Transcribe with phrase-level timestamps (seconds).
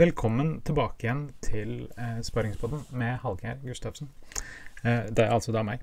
[0.00, 4.08] velkommen tilbake igjen til eh, Sparingspodden med Hallgeir Gustavsen.
[4.80, 5.82] Eh, det er altså da meg.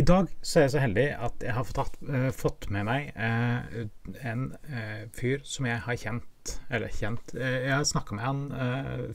[0.00, 3.10] I dag så er jeg så heldig at jeg har fått, eh, fått med meg
[3.12, 3.82] eh,
[4.30, 8.40] en eh, fyr som jeg har kjent Eller kjent eh, Jeg har snakka med han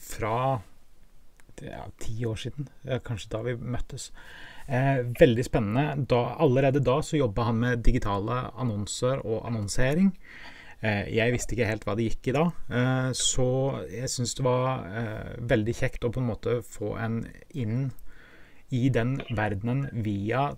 [0.02, 0.36] fra
[1.66, 2.70] ja, ti år siden,
[3.06, 4.11] kanskje da vi møttes.
[5.20, 6.06] veldig spennende.
[6.07, 10.14] Da, allerede da så jobba han med digitale annonser og annonsering.
[10.79, 13.47] Eh, jeg visste ikke helt hva det gikk i da, eh, så
[13.92, 17.89] jeg syns det var eh, veldig kjekt å på en måte få en inn
[18.71, 20.51] i den verdenen via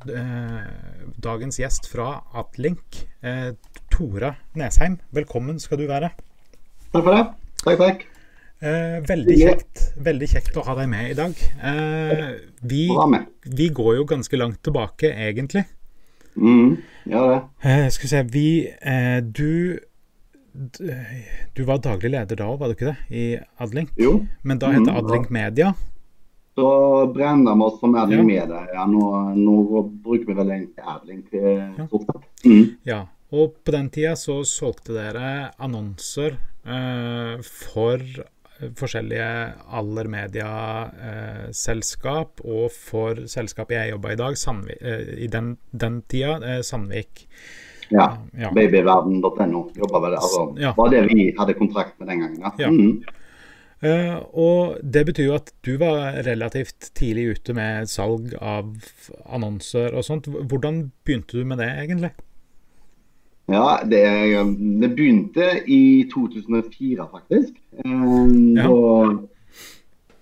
[1.24, 2.98] dagens gjest fra Atlink,
[3.88, 4.98] Tora Nesheim.
[5.16, 6.10] Velkommen skal du være.
[6.92, 7.22] Takk for det.
[7.62, 8.04] Takk, takk.
[9.08, 11.40] veldig kjekt, veldig kjekt å ha deg med i dag.
[12.68, 12.82] vi,
[13.62, 15.64] vi går jo ganske langt tilbake, egentlig.
[16.36, 16.82] Mm,
[17.16, 17.80] ja, det.
[17.96, 18.48] skal vi se Vi
[19.32, 19.80] Du
[21.54, 22.98] du var daglig leder da òg, var du ikke det?
[23.16, 23.24] I
[23.64, 23.94] Adlink?
[24.00, 24.18] Jo.
[24.44, 25.00] Men da het det mm.
[25.00, 25.72] Adlink Media?
[26.56, 26.68] Så
[27.16, 28.28] brenner vi oss som Adlink ja.
[28.28, 28.66] Media.
[28.76, 29.04] Ja, nå,
[29.38, 31.32] nå, bruker vi vel egentlig Adlink.
[31.32, 31.88] Ja.
[32.46, 32.66] Mm.
[32.88, 33.02] ja.
[33.32, 36.36] Og på den tida så solgte dere annonser
[36.68, 38.04] eh, for
[38.78, 45.58] forskjellige Aller Media-selskap, eh, og for selskapet jeg jobba i dag, Sandvik, eh, i den,
[45.72, 47.28] den tida, eh, Sandvik.
[47.92, 48.06] Ja.
[48.40, 48.52] ja.
[48.56, 50.72] Babyverden.no jobba vel altså, ja.
[50.78, 52.46] var det vi hadde kontrakt med den gangen.
[52.60, 52.70] Ja.
[52.72, 53.02] Mm.
[53.82, 58.70] Uh, og det betyr jo at du var relativt tidlig ute med salg av
[59.26, 60.30] annonser og sånt.
[60.30, 62.12] Hvordan begynte du med det, egentlig?
[63.52, 64.04] Ja, det,
[64.84, 67.58] det begynte i 2004, faktisk.
[67.84, 68.70] Um, ja.
[68.70, 69.18] Da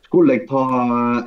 [0.08, 0.64] skulle jeg ta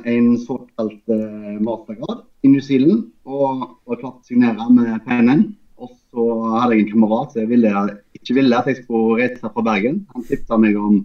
[0.09, 5.51] en såkalt uh, mastergrad i New Zealand og var klar til å signere med pennen.
[5.81, 6.25] Og så
[6.59, 7.71] hadde jeg en kamerat som ville,
[8.17, 10.03] ikke ville at jeg skulle reise fra Bergen.
[10.13, 11.01] Han tipsa meg om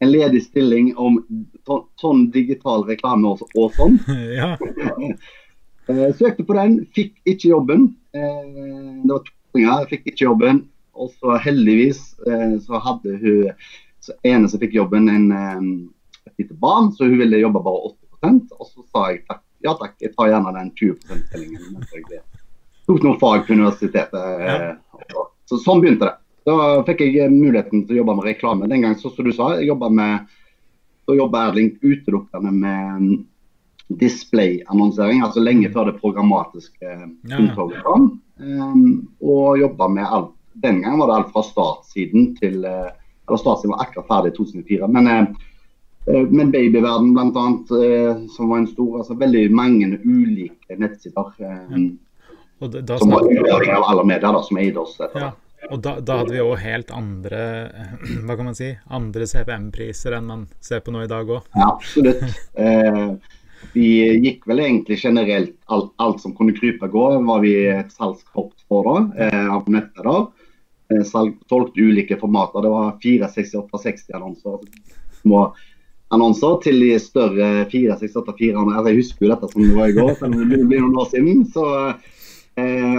[0.00, 1.18] en ledig stilling om
[2.00, 4.00] sånn digital reklame og, og sånn.
[4.40, 4.54] Ja.
[5.90, 7.88] Eh, søkte på den, fikk ikke jobben.
[8.14, 8.44] Eh,
[9.02, 10.60] det var to ganger, fikk ikke jobben.
[10.94, 11.98] Og så heldigvis
[12.30, 13.48] eh, så hadde hun
[13.98, 15.26] så ene som fikk jobben, en,
[16.28, 17.90] et lite barn, så hun ville jobbe bare
[18.22, 21.66] 80% Og så sa jeg takk, ja takk, jeg tar gjerne den 20 %-stillingen
[22.90, 24.18] tok noen fag på universitetet.
[24.18, 24.58] Ja.
[24.74, 26.16] Eh, så, sånn begynte det.
[26.48, 26.54] Da
[26.86, 28.68] fikk jeg muligheten til å jobbe med reklame.
[28.70, 30.36] Den gang, så, som du sa, jeg jobba med
[31.10, 33.14] så jobba Erling utelukkende med mm,
[33.98, 36.92] displayannonsering, altså lenge før det programmatiske
[37.26, 38.10] unntaket kom.
[38.38, 38.84] Um,
[39.18, 40.36] og jobba med alt.
[40.62, 44.86] Den gang var det alt fra startsiden til eller Startsiden var akkurat ferdig i 2004.
[44.90, 45.08] Men,
[46.30, 51.34] men Babyverden bl.a., uh, som var en stor altså Veldig mange ulike nettsider.
[52.60, 54.98] Um, da, da som var uavhengig av alle medier da, som eide oss.
[55.14, 55.32] Ja.
[55.70, 57.42] Og da, da, hadde vi òg helt andre
[58.26, 61.46] hva kan man si, andre CPM-priser enn man ser på nå i dag òg.
[61.56, 62.24] Ja, absolutt.
[62.60, 63.10] Eh,
[63.74, 63.88] vi
[64.24, 68.56] gikk vel egentlig generelt alt, alt, som kunne krype og gå, var vi et salgskort
[68.68, 70.04] for da, eh, av nettet.
[70.04, 70.18] da.
[70.90, 72.64] Eh, salg, solgte ulike formater.
[72.64, 74.64] Det var 46860 annonser.
[75.20, 75.50] Små
[76.10, 78.78] annonser til de større 468 400.
[78.80, 80.98] Altså, jeg husker jo dette som det var i går, selv om det blir noen
[81.04, 81.44] år siden.
[81.52, 81.94] så Eh,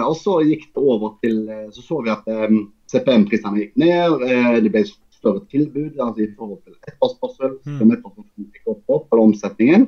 [0.03, 2.59] og så gikk det over til eh, Så så vi at eh,
[2.91, 4.23] CPM-prisene gikk ned.
[4.27, 7.57] Eh, det ble større tilbud altså i forhold til etterspørsel.
[7.65, 7.93] Mm.
[7.93, 9.87] Gikk opp, opp, eller omsetningen.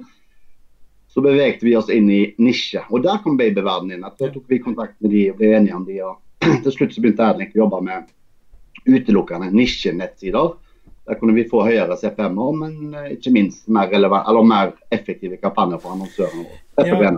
[1.13, 2.81] Så bevegte vi oss inn i nisje.
[2.89, 4.05] Og der kom babyverdenen inn.
[4.05, 5.99] Da tok vi kontakt med de og ble enige om de.
[6.05, 6.19] Og
[6.65, 8.13] til slutt så begynte Erling å jobbe med
[8.89, 10.55] utelukkende nisjenettsider.
[11.03, 13.91] Der kunne vi få høyere CPM-er, men eh, ikke minst mer,
[14.47, 16.59] mer effektive kampanjer for annonsørene.
[16.79, 17.11] Ja,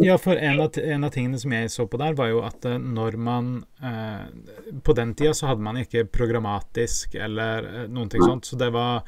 [0.00, 2.64] ja, for en av, en av, tingene som jeg så på der, var jo at
[2.64, 3.50] eh, når man
[3.84, 8.56] eh, På den tida så hadde man ikke programmatisk eller eh, noen ting sånt, så
[8.60, 9.02] det var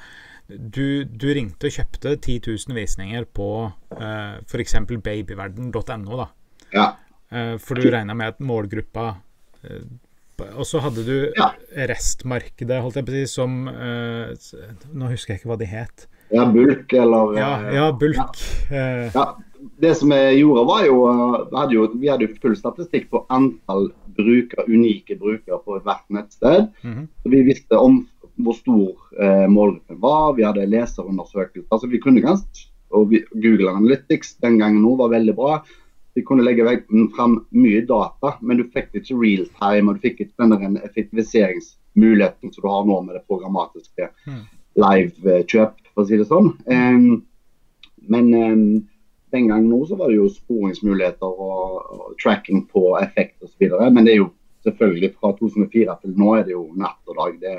[0.47, 3.49] du, du, ringte og kjøpte 10 000 visninger på
[3.97, 4.77] eh, f.eks.
[4.91, 6.27] babyverden.no, da.
[6.75, 6.89] Ja.
[7.31, 9.07] Eh, for du regna med at målgruppa
[9.65, 9.87] eh,
[10.43, 11.53] og så hadde du ja.
[11.91, 14.33] restmarkedet, holdt jeg på å si, som uh,
[14.93, 16.07] Nå husker jeg ikke hva de het.
[16.35, 18.41] Ja, bulk eller Ja, ja bulk.
[18.73, 19.11] Ja.
[19.15, 19.27] ja
[19.81, 23.11] det som vi gjorde, var jo, eh, vi hadde jo Vi hadde jo full statistikk
[23.13, 26.69] på antall bruker, unike brukere på hvert nettsted.
[26.83, 27.07] Mm -hmm.
[27.23, 28.91] Så Vi visste om hvor stor
[29.23, 30.35] eh, målgruppen var.
[30.35, 31.69] Vi hadde leserundersøkelser.
[31.71, 35.65] Altså, vi kunne ganske, og vi, Google Analytics den gangen nå var veldig bra.
[36.15, 36.79] Vi kunne legge
[37.17, 39.91] fram mye data, men du fikk ikke real time.
[39.91, 44.43] og Du fikk ikke den effektiviseringsmuligheten som du har nå med det programmatiske mm.
[44.85, 46.53] live-kjøp, for å si det sånn.
[48.15, 48.31] Men
[49.35, 53.67] den gang nå så var det jo sporingsmuligheter og, tracking på effekt osv.
[53.91, 54.31] Men det er jo
[54.65, 57.41] selvfølgelig fra 2004 til nå er det jo natt og dag.
[57.43, 57.57] Det,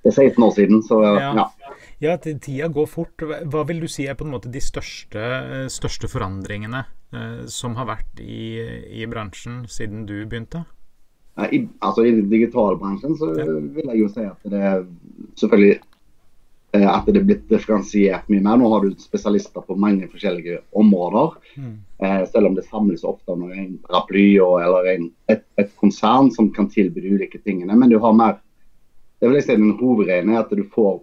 [0.00, 1.46] det er 16 år siden, så ja.
[2.02, 2.16] Ja.
[2.18, 3.22] Tida går fort.
[3.22, 6.84] Hva vil du si er på en måte de største, største forandringene
[7.16, 8.60] eh, som har vært i,
[8.92, 10.64] i, bransjen siden du begynte?
[11.36, 13.44] I, altså I digitalbransjen så ja.
[13.46, 14.62] vil jeg jo si at det
[15.36, 15.74] selvfølgelig
[16.76, 18.60] eh, at det er blitt differensiert mye mer.
[18.60, 21.36] Nå har du spesialister på mange forskjellige områder.
[21.60, 21.76] Mm.
[22.04, 26.52] Eh, selv om det samles ofte under en paraply eller en, et, et, konsern som
[26.52, 27.76] kan tilby de ulike tingene.
[27.76, 28.40] Men du har mer
[29.20, 30.98] det vil jeg si den hovedregelen er at du får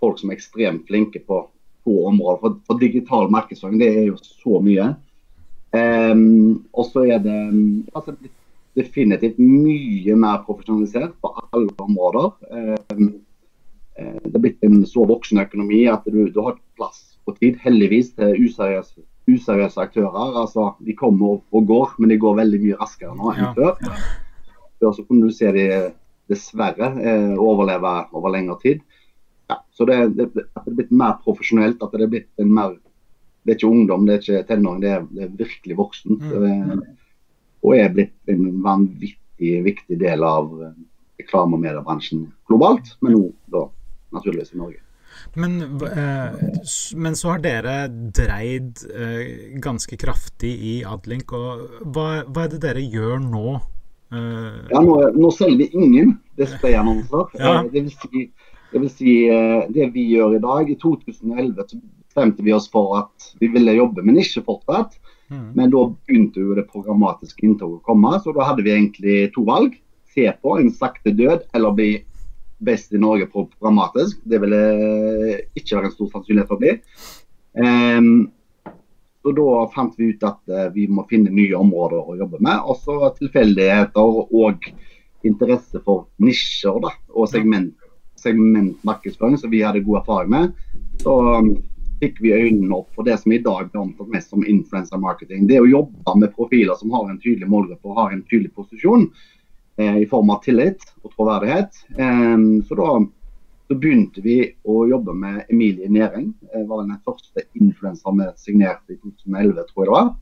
[0.00, 1.42] folk som er ekstremt flinke på,
[1.86, 2.40] få områder.
[2.42, 4.90] For, for, digital markedsføring det er jo så mye.
[5.76, 7.38] Um, og så er det
[7.94, 8.16] altså,
[8.76, 12.32] definitivt mye mer profesjonalisert på alle områder.
[12.94, 13.10] Um,
[13.96, 18.12] det er blitt en så voksen økonomi at du, du har plass og tid, heldigvis,
[18.14, 20.36] til useriøse, useriøse aktører.
[20.42, 23.80] Altså, de kommer og går, men de går veldig mye raskere nå enn før.
[24.80, 25.66] Før så kunne du se de
[26.30, 28.84] dessverre eh, overleve over lengre tid.
[29.50, 31.82] Ja, så det, det, det, er blitt mer profesjonelt.
[31.82, 32.76] at det er blitt en mer
[33.46, 36.16] det er ikke ungdom, det er ikke tenåring, det, det, er virkelig voksen.
[36.18, 36.80] Mm.
[37.62, 40.72] Og er blitt en vanvittig viktig del av eh,
[41.22, 43.62] reklame- og mediebransjen globalt, men nå da
[44.16, 44.82] naturligvis i Norge.
[45.38, 46.34] Men, eh,
[46.98, 47.76] men, så har dere
[48.18, 51.30] dreid eh, ganske kraftig i Adlink.
[51.30, 53.46] og hva, hva, er det dere gjør nå?
[54.10, 57.30] Ja, nå, nå selger vi ingen displayannonser.
[57.42, 57.60] Ja.
[57.70, 58.28] Det vil si
[58.76, 60.70] det, vil si, eh, det vi gjør i dag.
[60.70, 64.98] I 2011 så bestemte vi oss for at vi ville jobbe med nisje fortsatt.
[65.32, 65.46] Mm.
[65.56, 69.46] Men da begynte jo det programmatiske inntoget å komme, så da hadde vi egentlig to
[69.48, 69.78] valg.
[70.12, 71.90] Se på en sakte død eller bli
[72.68, 74.20] best i Norge på programmatisk.
[74.28, 74.60] Det ville
[75.56, 76.76] ikke være en stor sannsynlighet for å bli.
[77.56, 78.10] Um,
[79.24, 82.60] så da fant vi ut at uh, vi må finne nye områder å jobbe med.
[82.68, 84.68] Og så tilfeldigheter og
[85.26, 87.28] interesse for nisjer da, og
[88.26, 90.52] segment, segmentmarkedsføring, som vi hadde god erfaring med,
[91.02, 91.50] så um,
[92.00, 95.46] fikk vi øynene opp for det som i dag blir omtalt mest som influencer marketing.
[95.48, 99.06] Det å jobbe med profiler som har en tydelig målgruppe og har en tydelig posisjon
[99.78, 101.84] eh, i form av tillit og troverdighet.
[101.96, 102.36] Eh,
[102.68, 102.90] så da
[103.66, 106.28] så begynte vi å jobbe med Emilie Næring.
[106.52, 110.12] Det var den første influenser vi signerte i 2011, tror jeg det var.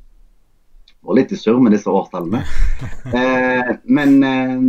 [1.04, 2.44] Og litt i surr med disse årstallene.
[3.14, 4.62] Eh, men eh,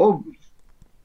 [0.00, 0.22] og,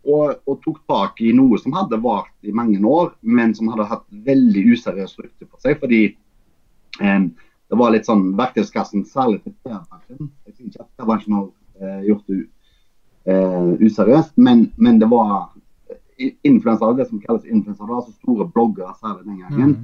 [0.08, 3.90] og, og, tok tak i noe som hadde vart i mange år, men som hadde
[3.90, 5.80] hatt veldig useriøs rykte på seg.
[5.82, 6.02] Fordi
[7.04, 7.22] eh,
[7.70, 10.32] det var litt sånn verktøyskassen, særlig til PR-bransjen.
[10.48, 11.48] Jeg synes ikke at PR-bransjen har
[11.84, 12.40] eh, gjort det
[13.30, 15.52] uh, useriøst, men, men, det var
[16.20, 19.76] influensere, det som kalles influensere, altså store bloggere særlig den gangen,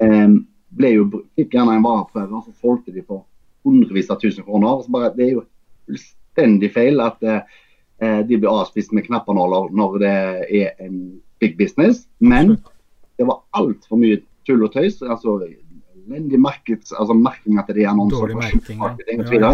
[0.00, 0.34] mm.
[0.76, 1.06] ble jo,
[1.38, 3.22] fikk gjerne en vareprøve, og så solgte de for
[3.64, 4.68] hundrevis av tusen kroner.
[4.68, 5.46] og så Bare, det er jo
[5.86, 7.67] fullstendig feil at eh, Eh,
[7.98, 10.16] de blir avspist med knappenåler når det
[10.54, 10.98] er en
[11.42, 12.04] big business.
[12.18, 12.60] Men
[13.18, 15.00] det var altfor mye tull og tøys.
[15.02, 15.40] altså
[16.08, 18.34] elendig markeds, altså merking at det er annonser.
[18.34, 18.96] Marketing, ja.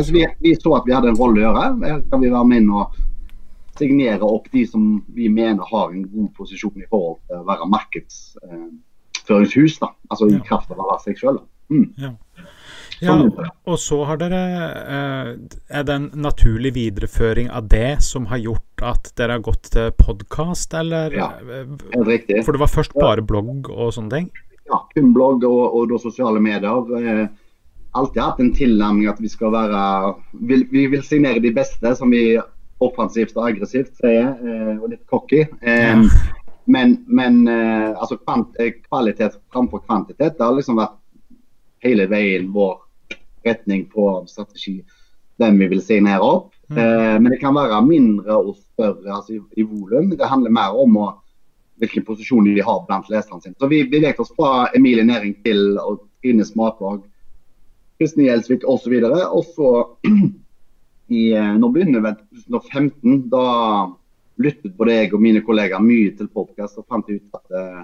[0.03, 1.63] Så vi, vi, så at vi hadde en rolle å gjøre.
[1.83, 2.85] Her kan vi være med inn og
[3.79, 4.83] signere opp de som
[5.17, 9.75] vi mener har en god posisjon i forhold til å være markedsføringshus.
[9.83, 11.39] da, altså i kraft av å være seg sjøl.
[11.73, 11.89] Mm.
[13.03, 13.15] Ja.
[13.37, 14.41] Ja, og så har dere
[14.95, 15.29] eh,
[15.73, 19.91] Er det en naturlig videreføring av det som har gjort at dere har gått til
[19.99, 21.15] podkast, eller?
[21.17, 22.43] Ja, helt riktig.
[22.47, 24.29] For det var først bare blogg og sånne ting?
[24.71, 26.95] Ja, kun blogg og, og da sosiale medier.
[27.01, 27.25] Eh,
[27.99, 29.83] alltid hatt en tilnærming at vi skal være
[30.51, 32.39] vil, Vi vil signere de beste, som vi
[32.85, 35.45] offensivt og aggressivt sier, eh, og litt cocky.
[35.63, 36.33] Eh, ja.
[36.65, 40.95] Men, men altså kvalitet framfor kvantitet, det har liksom vært
[41.85, 42.79] hele veien vår
[43.45, 44.79] retning på strategi
[45.41, 46.53] hvem vi vil signere opp.
[46.69, 46.79] Mm.
[46.79, 50.13] Eh, men det kan være mindre og større altså i, i volum.
[50.17, 51.09] Det handler mer om å,
[51.83, 53.57] hvilken posisjon de har blant leserne sine.
[53.59, 55.77] Så Vi beveget oss fra Emilie Næring til
[56.23, 57.03] Trine Smatlag,
[57.99, 58.95] Kristin Gjelsvik osv.
[59.05, 59.75] Og så
[61.19, 62.15] i, eh, nå begynner vi
[62.47, 63.27] 2015.
[63.33, 63.45] Da
[64.43, 67.83] lyttet både jeg og mine kollegaer mye til podkast og fant ut at eh,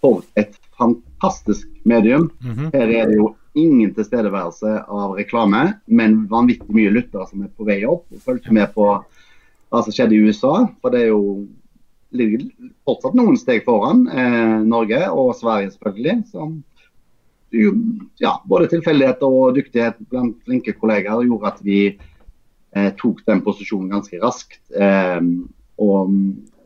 [0.00, 2.30] for et fantastisk medium.
[2.40, 2.70] Mm -hmm.
[2.72, 7.66] Her er det jo ingen tilstedeværelse av reklame, men vanvittig mye lyttere som er på
[7.66, 8.06] vei opp.
[8.12, 10.66] og Fulgte med på hva som skjedde i USA.
[10.82, 11.46] For det er jo
[12.88, 16.16] fortsatt noen steg foran eh, Norge og Sverige, selvfølgelig.
[16.30, 16.60] Som
[18.22, 23.90] ja, både tilfeldigheter og dyktighet blant flinke kollegaer gjorde at vi eh, tok den posisjonen
[23.96, 24.60] ganske raskt.
[24.70, 25.18] Eh,
[25.80, 26.14] og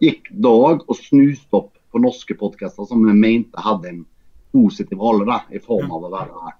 [0.02, 4.04] gikk da òg og snuste opp på norske podkaster som vi mente hadde en
[4.54, 6.54] positiv rolle da, i form av å være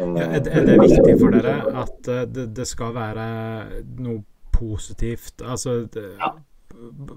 [0.00, 3.26] ja, er, er, det viktig for dere at uh, det, det, skal være
[4.00, 4.22] noe
[4.56, 5.42] positivt?
[5.44, 6.32] Altså, det, ja.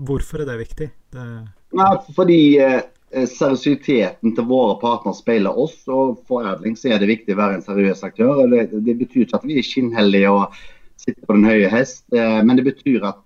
[0.08, 0.90] hvorfor er det viktig?
[1.16, 1.30] Det...
[1.74, 2.82] Nei, fordi eh,
[3.14, 5.80] seriøsiteten til våre partnere speiler oss.
[5.92, 8.46] Og foredling så er det viktig å være en seriøs aktør.
[8.52, 10.64] Det, det betyr ikke at vi er skinnhellige og
[11.04, 13.22] sitter på den høye hest, eh, men det betyr at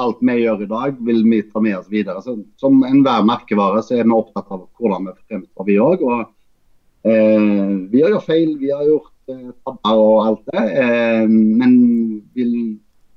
[0.00, 2.22] alt vi gjør i dag, vil vi ta med oss videre.
[2.24, 6.06] Så, som enhver merkevare så er vi opptatt av hvordan vi fremstår, vi òg.
[6.08, 6.24] Eh,
[7.02, 10.64] vi har gjort feil, vi har gjort eh, tabber og alt det.
[10.82, 11.72] Eh, men
[12.34, 12.46] vi,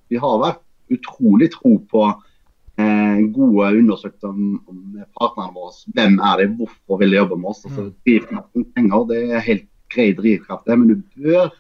[0.10, 0.64] vi, har vært
[0.96, 5.76] utrolig tro på eh, gode undersøkelser med partnerne våre.
[5.98, 7.64] Hvem er det, hvorfor vil de jobbe med oss?
[7.68, 7.94] Altså, mm.
[8.08, 11.54] drivkraften penger, det er helt grei drivkraft, det, men du bør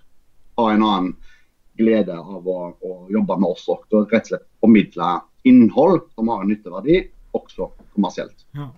[0.58, 1.13] ha en annen
[1.77, 5.10] glede av å, å jobbe med oss og rett og slett formidle
[5.46, 7.01] innhold som har en nytteverdi,
[7.36, 8.46] også kommersielt.
[8.55, 8.70] Ja,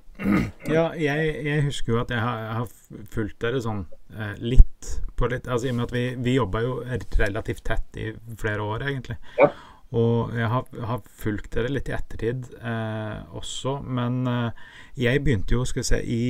[0.76, 5.30] ja jeg, jeg, husker jo at jeg har, har fulgt dere sånn eh, litt på
[5.32, 6.76] litt altså I og med at vi, vi jobba jo
[7.18, 9.18] relativt tett i flere år, egentlig.
[9.40, 9.50] Ja.
[9.98, 14.66] Og jeg har, har, fulgt dere litt i ettertid eh, også, men eh,
[15.00, 16.26] jeg begynte jo, skal vi se, i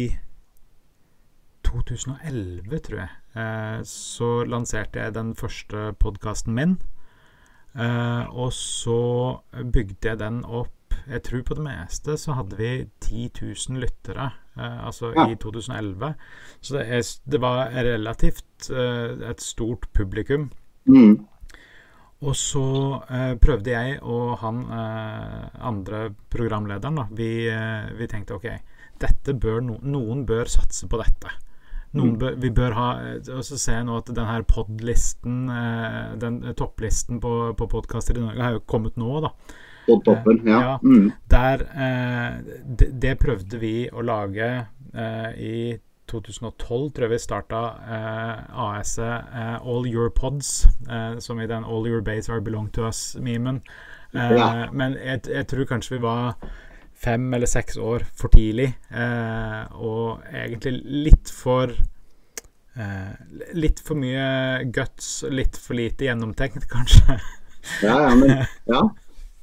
[1.67, 6.77] 2011, tror jeg, eh, så lanserte jeg den første podkasten min.
[7.77, 9.01] Eh, og så
[9.51, 10.73] bygde jeg den opp
[11.07, 12.71] Jeg tror på det meste så hadde vi
[13.03, 15.27] 10 000 lyttere, eh, altså ja.
[15.31, 16.13] i 2011.
[16.61, 20.49] Så det, er, det var relativt eh, et stort publikum.
[20.87, 21.25] Mm.
[22.25, 22.67] Og så
[23.13, 28.47] eh, prøvde jeg og han eh, andre programlederen, da, vi, eh, vi tenkte OK,
[28.97, 31.35] dette bør no, noen bør satse på dette.
[31.93, 32.17] Mm.
[32.19, 32.87] Bør, vi bør ha
[33.31, 38.17] Og så ser jeg nå at den her pod-listen, eh, den topplisten på, på podkaster
[38.17, 39.31] i Norge, har jo kommet nå, da.
[39.87, 40.61] Podtoppen, ja.
[40.61, 41.11] ja mm.
[41.31, 44.49] Der eh, det, det, prøvde vi å lage
[44.93, 45.57] eh, i
[46.07, 51.67] 2012 tror jeg vi starta eh, AS-et eh, All Your Pods, eh, som i den
[51.67, 53.61] All Your Base Are Belong to Us-memen.
[54.13, 54.69] Ja.
[54.71, 56.37] Men jeg, jeg, tror kanskje vi var
[56.97, 58.71] fem eller seks år for tidlig.
[58.89, 61.73] Eh, og egentlig litt for
[62.77, 63.11] eh,
[63.57, 67.19] Litt for mye guts, litt for lite gjennomtenkt, kanskje.
[67.83, 68.87] ja, ja, men ja.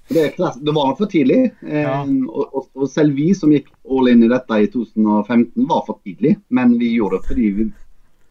[0.09, 1.55] Det, det var for tidlig.
[1.67, 2.03] Eh, ja.
[2.29, 6.37] og, og, selv vi som gikk all in i dette i 2015, var for tidlig.
[6.55, 7.67] Men vi gjorde det fordi vi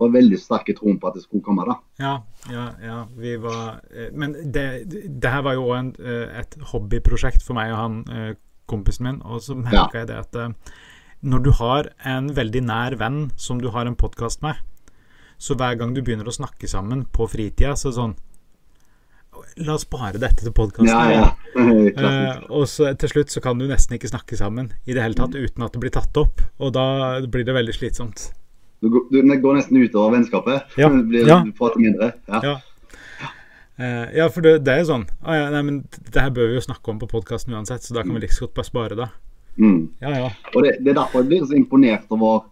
[0.01, 1.65] var veldig sterke troen på at det skulle komme.
[1.70, 1.77] da.
[2.01, 2.15] Ja,
[2.51, 3.00] ja, ja.
[3.18, 4.68] Vi var eh, Men det,
[5.08, 8.01] det her var jo òg eh, et hobbyprosjekt for meg og han
[8.70, 10.38] kompisen min, og så merka jeg det at
[11.24, 14.56] når du har en veldig nær venn som du har en podkast med,
[15.38, 18.15] så hver gang du begynner å snakke sammen på fritida, så er det sånn
[19.63, 20.90] La oss spare dette til podkasten.
[20.90, 21.25] Ja, ja.
[21.60, 25.18] uh, og så til slutt så kan du nesten ikke snakke sammen i det hele
[25.18, 26.42] tatt uten at det blir tatt opp.
[26.58, 26.86] Og da
[27.30, 28.32] blir det veldig slitsomt.
[28.84, 30.74] Du går, det går nesten utover vennskapet.
[30.82, 30.90] Ja.
[30.90, 31.40] Du, blir, ja.
[31.46, 32.12] du prater mindre.
[32.28, 32.42] Ja.
[32.44, 32.56] ja.
[33.80, 36.52] Uh, ja, for det, det er jo sånn ah, ja, nei, men Det her bør
[36.52, 38.98] vi jo snakke om på podkasten uansett, så da kan vi like godt bare spare
[39.00, 39.08] det.
[39.58, 39.80] Mm.
[40.02, 40.28] Ja, ja.
[40.54, 42.44] Og det, det, er derfor jeg blir så imponert over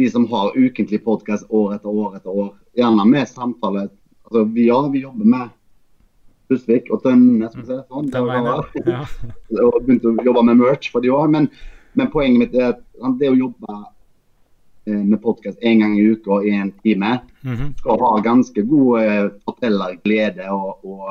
[0.00, 2.52] de som har ukentlig podkast år etter år etter år.
[2.76, 3.88] Gjerne med samtale.
[4.24, 5.48] Altså, ja, vi jobber med
[6.50, 8.10] Tusvik og Tønne, som sier sånn.
[8.10, 8.20] Det
[8.90, 9.04] ja.
[9.62, 11.30] og begynte å jobbe med merch for de òg.
[11.32, 11.48] Men,
[11.94, 13.80] men, poenget mitt er at det å jobbe
[14.90, 17.18] Eh, med podkast én gang i uka i en time.
[17.44, 17.78] Mm -hmm.
[17.78, 21.08] Skal ha ganske god eh, fortellerglede og, og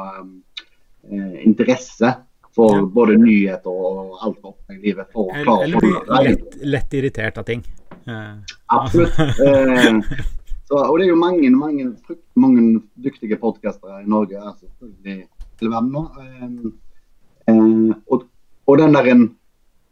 [1.11, 2.13] eh, interesse
[2.55, 2.81] for ja.
[2.81, 5.07] både nyheter og alt opp i livet.
[5.13, 7.63] For å klare eller bli lett, lett, irritert av ting.
[8.07, 8.35] Eh.
[8.65, 9.13] Absolutt.
[10.69, 11.87] så, og det er jo mange, mange,
[12.37, 12.63] mange
[13.01, 14.37] dyktige podkastere i Norge.
[14.37, 14.69] Altså,
[15.57, 16.03] til verden nå.
[17.49, 18.27] Eh, og,
[18.69, 19.27] og den der en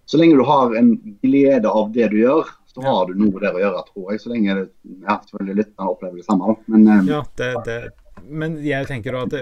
[0.08, 3.58] Så lenge du har en glede av det du gjør, så har du noe der
[3.58, 4.22] å gjøre, tror jeg.
[4.24, 4.62] Så lenge det,
[5.02, 6.54] ja, selvfølgelig lytterne opplever det samme.
[6.72, 7.76] Men, um, ja, det, det,
[8.24, 9.36] men jeg tenker at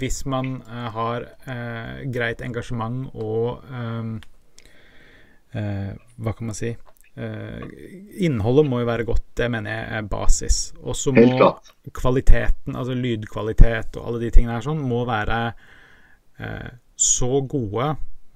[0.00, 4.16] hvis man har uh, greit engasjement og um,
[5.54, 6.72] uh, Hva kan man si?
[7.18, 10.58] Innholdet må jo være godt, det mener jeg er basis.
[10.84, 11.24] Og så må
[11.96, 15.40] kvaliteten, altså lydkvalitet og alle de tingene her sånn, må være
[16.94, 17.88] så gode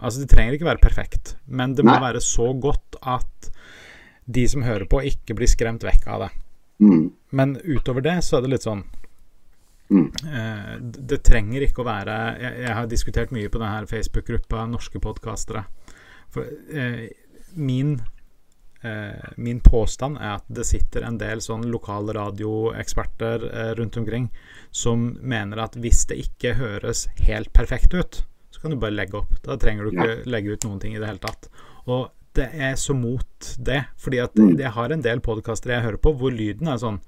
[0.03, 2.03] Altså, det trenger ikke være perfekt, men det må Nei.
[2.03, 3.51] være så godt at
[4.27, 6.31] de som hører på, ikke blir skremt vekk av det.
[6.83, 7.05] Mm.
[7.39, 8.81] Men utover det så er det litt sånn
[9.93, 10.07] mm.
[10.27, 14.99] eh, Det trenger ikke å være Jeg, jeg har diskutert mye på denne Facebook-gruppa Norske
[15.05, 15.63] podkastere.
[16.35, 17.13] For eh,
[17.55, 18.09] min eh,
[19.37, 24.29] min påstand er at det sitter en del sånn lokalradioeksperter eh, rundt omkring
[24.71, 29.21] som mener at hvis det ikke høres helt perfekt ut, så kan du bare legge
[29.21, 29.37] opp.
[29.45, 31.49] Da trenger du ikke legge ut noen ting i det hele tatt.
[31.87, 33.83] Og det er så mot det.
[34.01, 34.57] Fordi at mm.
[34.61, 37.01] jeg har en del podkaster jeg hører på hvor lyden er sånn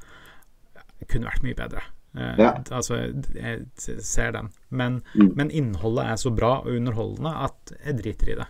[1.11, 1.83] kunne vært mye bedre.
[2.17, 2.51] Eh, ja.
[2.71, 3.01] Altså,
[3.35, 3.65] jeg
[4.05, 4.51] ser den.
[4.71, 5.33] Men, mm.
[5.37, 8.49] men, innholdet er så bra og underholdende at jeg driter i det.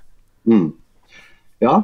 [0.51, 0.69] Mm.
[1.65, 1.77] Ja,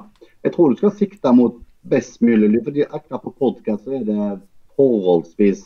[0.43, 2.65] jeg tror du skal sikte mot best mulig lyd.
[2.65, 4.41] fordi akkurat på podkast er det
[4.77, 5.63] forholdsvis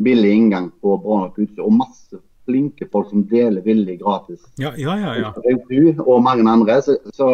[0.00, 1.64] billig inngang på bra nok utstyr.
[1.66, 4.40] Og masse flinke folk som deler villig gratis.
[4.58, 5.14] Ja, ja, ja.
[5.18, 5.32] ja.
[5.68, 6.80] Du og mange andre.
[6.82, 7.30] Så, så,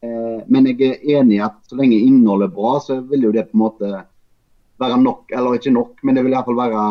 [0.00, 3.34] eh, men jeg er enig i at så lenge innholdet er bra, så vil jo
[3.36, 3.90] det på en måte
[4.80, 6.84] være nok, eller ikke nok, men det vil iallfall være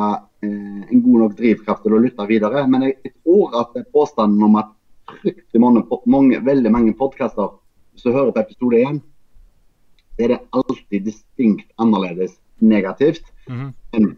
[0.46, 2.68] eh, en god nok drivkraft til å lytte videre.
[2.70, 4.75] Men jeg, jeg tror at påstanden om at
[5.24, 7.56] fryktelig mange, mange, veldig mange podkaster,
[8.00, 9.01] hvis du hører på episode én,
[10.15, 13.72] så er det alltid distinkt annerledes negativt Mm -hmm.
[13.94, 14.18] enn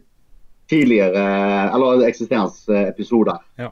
[0.70, 3.38] tidligere, eller eksisterende episoder.
[3.58, 3.70] Ja.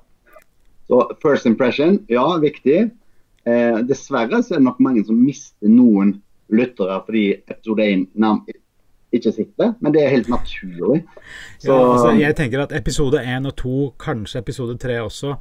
[0.87, 2.89] Så first impression, ja, viktig.
[3.45, 8.07] Eh, dessverre så er det nok mange som mister noen lyttere fordi episode 1
[9.11, 11.03] ikke sitter, men det er helt naturlig.
[11.59, 15.35] Så, ja, altså, jeg tenker at episode 1 og 2, kanskje episode 3 også,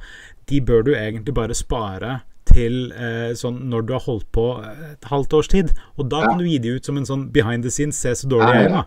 [0.49, 5.07] de bør du egentlig bare spare til eh, sånn når du har holdt på et
[5.09, 5.73] halvt års tid.
[5.97, 6.31] Og da ja.
[6.31, 8.69] kan du gi de ut som en sånn behind the scenes, se så dårlig jeg
[8.69, 8.83] er, da.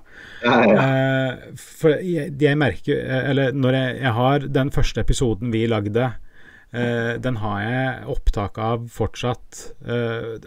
[0.83, 6.09] Eh, for jeg, jeg, merker Eller når jeg, jeg har den første episoden vi lagde
[6.09, 9.61] eh, den har jeg opptak av fortsatt.
[9.85, 10.41] Uh,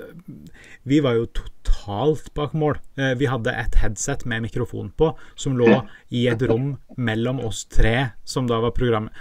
[0.89, 2.79] vi var jo totalt bak mål.
[3.19, 5.69] Vi hadde et headset med mikrofon på som lå
[6.09, 9.13] i et rom mellom oss tre, som da var programmet.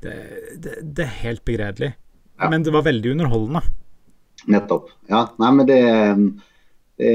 [0.00, 0.14] Det,
[0.56, 1.94] det, det er helt begredelig.
[2.40, 2.50] Ja.
[2.50, 3.62] Men det var veldig underholdende.
[4.48, 4.88] Nettopp.
[5.10, 5.82] Ja, nei, men det,
[7.00, 7.12] det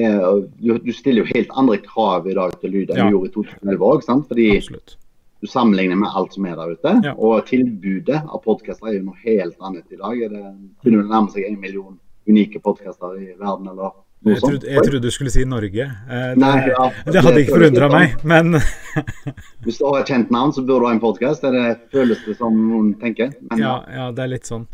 [0.60, 3.10] du, du, stiller jo helt andre krav i dag til lyd enn ja.
[3.10, 4.96] du gjorde i 2011 òg, fordi Absolutt.
[5.42, 6.96] du sammenligner med alt som er der ute.
[7.10, 7.16] Ja.
[7.18, 10.22] Og tilbudet av podkaster er jo noe helt annet i dag.
[10.22, 10.44] Det
[10.86, 11.96] begynner å nærme seg en million
[12.30, 13.94] unike podkaster i verden, eller
[14.26, 15.84] jeg trodde, jeg trodde, du skulle si Norge.
[15.86, 18.58] Eh, det, Nei, ja, det hadde ikke forundra meg, men
[19.66, 21.46] Hvis du har et kjent navn, så bør du ha en podkast.
[21.46, 23.36] Det føles det som noen tenker.
[23.52, 24.66] Men, ja, ja, det er litt sånn.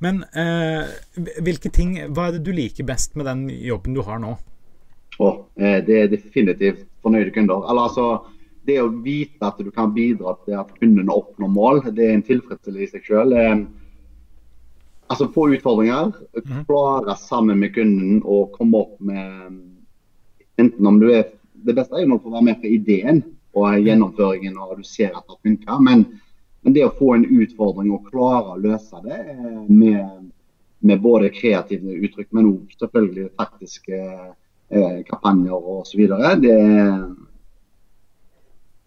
[0.00, 0.86] Men eh,
[1.44, 4.36] hvilke ting, hva er det du liker best med den jobben du har nå?
[5.20, 7.66] Oh, det er definitivt fornøyde kunder.
[7.68, 8.06] Eller altså,
[8.66, 12.24] Det å vite at du kan bidra til at kundene oppnår mål, det er en
[12.24, 13.32] tilfredsstillelse i seg selv.
[13.36, 13.62] Eh,
[15.10, 16.64] altså Få utfordringer, Mhm.
[16.68, 19.60] klare sammen med kunden å komme opp med
[20.58, 21.24] Enten om du er
[21.64, 23.22] Det beste er jo å å være med på ideen
[23.54, 25.80] og gjennomføringen, og du ser at det funker.
[25.82, 26.20] Men,
[26.62, 30.28] men det å få en utfordring og klare å løse det eh, med,
[30.84, 36.06] med både kreative uttrykk, men òg selvfølgelig faktiske eh, kampanjer osv.
[36.44, 36.56] Det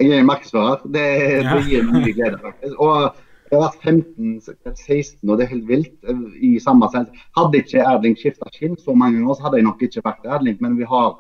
[0.04, 0.86] Jeg er markedsfører.
[0.94, 1.06] Det,
[1.48, 2.78] det gir mye glede, faktisk.
[2.78, 3.14] Og
[3.54, 5.98] jeg har vært 15-16, og det er helt vilt.
[6.10, 7.26] eh, i samme sens.
[7.38, 10.62] Hadde ikke Erling skifta skinn så mange ganger, så hadde jeg nok ikke vært Erling.
[10.62, 11.18] Men vi har,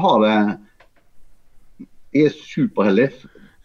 [0.00, 0.36] har det
[2.12, 3.08] Jeg er superheldig.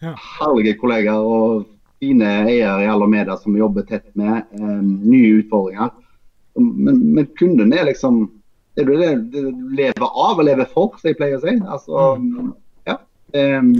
[0.00, 0.14] Ja.
[0.38, 1.66] Herlige kollegaer og
[2.00, 4.44] fine eiere i alle medier som vi jobber tett med.
[4.58, 5.90] eh, nye utfordringer.
[6.58, 8.24] Men, men kunden er liksom
[8.78, 8.98] det er det
[9.32, 11.54] det du lever av og lever for, som jeg pleier å si.
[11.66, 12.02] Altså,
[12.86, 12.98] ja.
[13.34, 13.72] Um,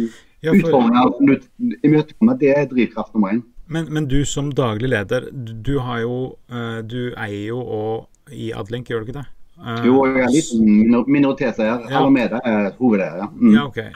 [0.42, 3.40] Ja, for, utfordringer i møte imøtekommer, det er drivkraft nummer én.
[3.66, 8.32] men, men du som daglig leder, du, du har jo eh, Du eier jo og
[8.34, 9.24] i Adlink, gjør du ikke det?
[9.58, 11.86] Eh, Jo, jeg er litt minor minoritetseier.
[11.90, 11.98] Ja.
[12.02, 13.22] Alle medier er hovedeier.
[13.24, 13.28] Ja.
[13.34, 13.54] Mm.
[13.56, 13.90] Ja, okay.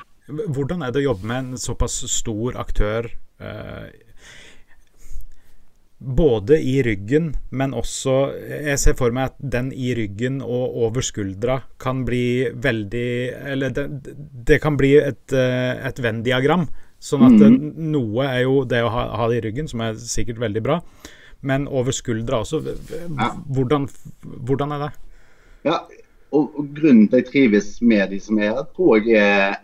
[0.48, 3.06] Hvordan er det å jobbe med en såpass stor aktør
[3.42, 3.86] eh,
[6.02, 8.14] både i ryggen, men også
[8.66, 13.10] Jeg ser for meg at den i ryggen og over skuldra kan bli veldig
[13.54, 13.86] Eller det,
[14.50, 16.66] det kan bli et, eh, et Venn-diagram.
[17.02, 17.56] Sånn at eh,
[17.94, 20.78] noe er jo det å ha, ha det i ryggen, som er sikkert veldig bra,
[21.42, 22.60] men over skuldra også.
[23.50, 23.88] Hvordan,
[24.46, 24.92] hvordan er det?
[25.66, 25.80] Ja,
[26.30, 29.58] og, og Grunnen til at jeg trives med de som er her, tror jeg er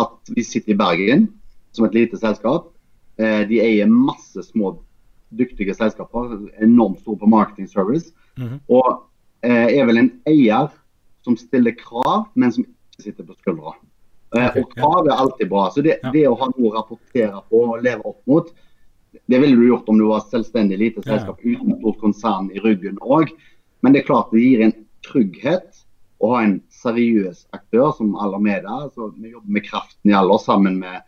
[0.00, 1.28] at vi sitter i Bergen
[1.74, 2.70] som et lite selskap.
[3.16, 4.76] Eh, de eier masse små,
[5.30, 6.36] dyktige selskaper.
[6.62, 8.12] Enormt store på marketing service.
[8.38, 8.60] Mhm.
[8.68, 9.02] Og
[9.42, 10.70] eh, er vel en eier
[11.24, 13.74] som stiller krav, men som ikke sitter på skuldra.
[14.34, 15.70] Eh, okay, og krav er alltid bra.
[15.70, 16.10] Så det, Ja.
[16.10, 18.52] det å ha noe å rapportere på og leve opp mot,
[19.28, 21.18] det ville du gjort om du var selvstendig lite Ja.
[21.18, 23.30] selskap uten et stort konsern i ryggen òg.
[23.82, 25.84] Men det er klart det gir en trygghet
[26.20, 28.68] å ha en seriøs aktør som Alameda.
[28.88, 31.02] Altså, vi jobber med kraften i aller sammen med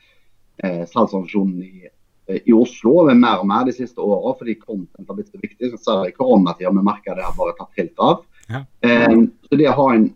[0.63, 1.89] eh, salgsorganisasjonen i,
[2.27, 5.71] i Oslo over mer og mer de siste åra, fordi content har blitt så viktig.
[5.71, 8.23] Jeg i koronatida med det har bare tatt helt av.
[8.51, 8.63] Ja.
[9.11, 10.09] Um, så det å ha en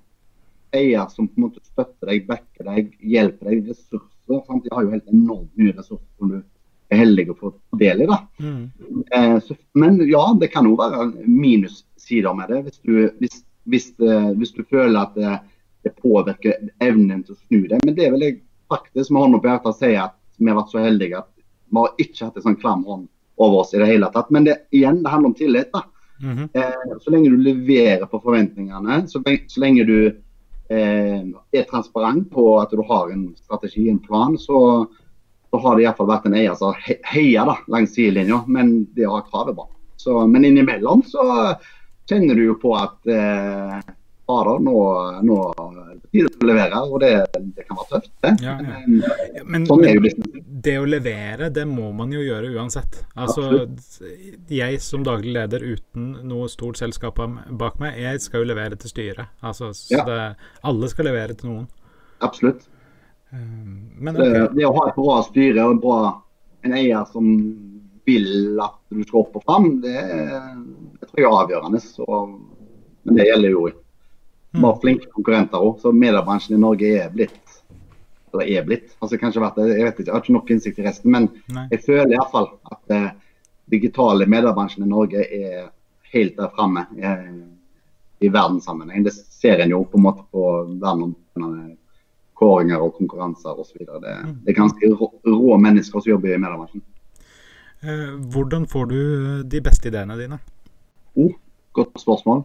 [0.74, 4.64] eier som på en måte støtter deg, backer deg, hjelper deg, ressurser sant?
[4.64, 6.40] De har jo helt enormt mye ressurser som du
[6.90, 8.10] er heldig å få del i.
[8.10, 8.20] da.
[8.42, 8.64] Mm.
[9.14, 12.62] Uh, så, men ja, det kan jo være minussider med det.
[12.66, 15.36] Hvis du, hvis, hvis, uh, hvis du føler at det,
[15.86, 17.84] det påvirker evnen til å snu deg.
[17.86, 20.82] Men det vil jeg faktisk med hånda på hjertet si at vi har vært så
[20.82, 21.30] heldige at
[21.70, 23.08] vi har ikke hatt en sånn klam hånd
[23.40, 24.30] over oss i det hele tatt.
[24.34, 25.72] Men det, igjen, det handler om tillit.
[25.72, 25.84] da.
[26.20, 26.48] Mhm.
[26.52, 29.98] Eh, så lenge du leverer på forventningene, så så lenge du
[30.68, 34.86] eh, er transparent på at du har en strategi, en plan, så,
[35.50, 38.44] så har det iallfall vært en eier som heier da, langs sidelinja.
[38.46, 39.68] Men det har kravet krav bra.
[39.96, 41.24] Så, men innimellom så
[42.08, 43.80] kjenner du jo på at eh,
[44.30, 44.76] fader, nå,
[45.26, 45.36] nå
[46.40, 47.10] å levere, og det,
[47.54, 48.10] det kan være tøft.
[48.24, 48.32] Det.
[48.42, 48.78] Ja, ja.
[49.44, 50.40] Men, sånn men business.
[50.66, 53.00] det å levere, det må man jo gjøre uansett.
[53.14, 53.66] Altså,
[54.50, 58.92] jeg som daglig leder uten noe stort selskap bak meg, jeg skal jo levere til
[58.94, 59.30] styret.
[59.42, 60.04] Altså, så Ja.
[60.08, 60.20] det,
[60.66, 61.68] alle skal levere til noen.
[62.20, 62.66] Absolutt.
[63.30, 64.32] Men, okay.
[64.32, 65.98] Det, det å ha et bra styre og en, bra,
[66.66, 67.28] en eier som
[68.08, 71.82] vil at du skal opp og fram, det, det tror jeg er avgjørende.
[71.84, 72.08] Så,
[73.06, 73.68] men det gjelder jo
[74.58, 75.80] bare flinke konkurrenter òg.
[75.80, 77.38] Så mediebransjen i Norge er blitt
[78.32, 78.92] eller er blitt.
[79.02, 81.66] Altså kanskje vært, Jeg vet ikke, jeg har ikke nok innsikt i resten, men Nei.
[81.72, 83.08] jeg føler iallfall at eh,
[83.70, 85.72] digitale mediebransjen i Norge er
[86.12, 87.02] helt der framme i
[88.20, 89.04] i verdenssammenheng.
[89.04, 90.46] Det ser en jo på en måte på
[90.80, 91.76] verdenområdene,
[92.40, 93.80] kåringer og konkurranser osv.
[93.84, 96.82] Det, det er ganske rå, rå mennesker som jobber i mediebransjen.
[97.80, 99.00] Eh, Hvordan får du
[99.48, 100.40] de beste ideene dine?
[101.16, 101.32] Oh,
[101.76, 102.44] godt spørsmål.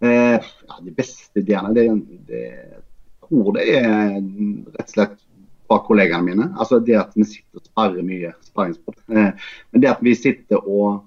[0.00, 1.86] Eh, ja, de beste ideene det,
[2.28, 5.14] det, Jeg tror det er rett og slett
[5.66, 6.48] fra kollegaene mine.
[6.60, 8.32] Altså det at vi sitter og sparrer mye.
[8.32, 9.30] Eh,
[9.72, 11.06] men det at vi sitter og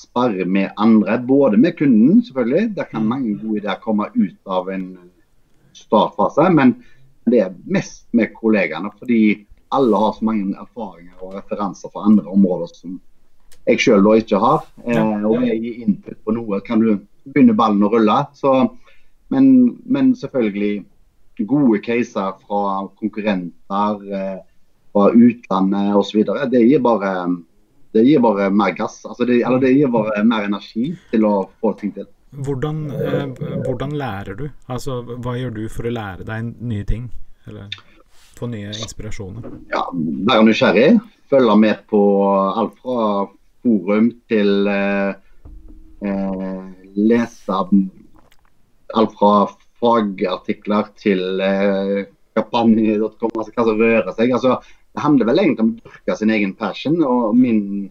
[0.00, 2.74] sparrer med andre, både med kunden selvfølgelig.
[2.76, 4.88] Der kan mange gode ideer komme ut av en
[5.76, 6.48] startfase.
[6.56, 6.74] Men
[7.30, 8.90] det er mest med kollegaene.
[8.98, 12.98] Fordi alle har så mange erfaringer og referanser fra andre områder som
[13.68, 14.64] jeg sjøl ikke har.
[14.86, 18.18] Eh, og jeg gir input på noe, kan du begynne ballen å rulle.
[18.34, 18.54] Så,
[19.34, 19.50] men,
[19.84, 20.84] men selvfølgelig
[21.48, 22.62] gode caser fra
[23.00, 24.40] konkurrenter, eh,
[24.92, 26.24] fra utlandet osv.
[26.52, 27.14] Det gir bare
[27.92, 29.00] det gir bare mer gass.
[29.06, 32.06] Altså det, eller det gir bare mer energi til å få ting til.
[32.30, 33.24] Hvordan, eh,
[33.66, 34.44] hvordan lærer du?
[34.70, 37.08] Altså, hva gjør du for å lære deg nye ting?
[37.50, 37.72] Eller
[38.38, 39.48] få nye inspirasjoner?
[39.72, 39.82] Ja,
[40.28, 41.00] Være nysgjerrig.
[41.30, 43.26] Følge med på alt fra
[43.64, 45.10] forum til eh,
[46.06, 46.62] eh,
[46.96, 47.52] lese
[48.94, 49.32] alt fra
[49.80, 54.34] fagartikler til eh, kampanje.com, altså hva som rører seg.
[54.36, 54.58] Altså,
[54.90, 56.98] det handler vel egentlig om å dyrke sin egen passion.
[57.06, 57.90] og Min,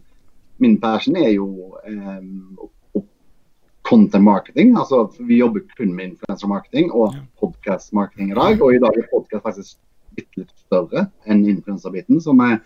[0.62, 3.00] min passion er jo eh,
[3.90, 4.76] content marketing.
[4.78, 8.60] altså Vi jobber kun med influencer marketing og podcast marketing i dag.
[8.60, 9.80] Og i dag er podcast faktisk
[10.16, 12.20] bitte litt større enn influenserbiten.
[12.20, 12.60] som er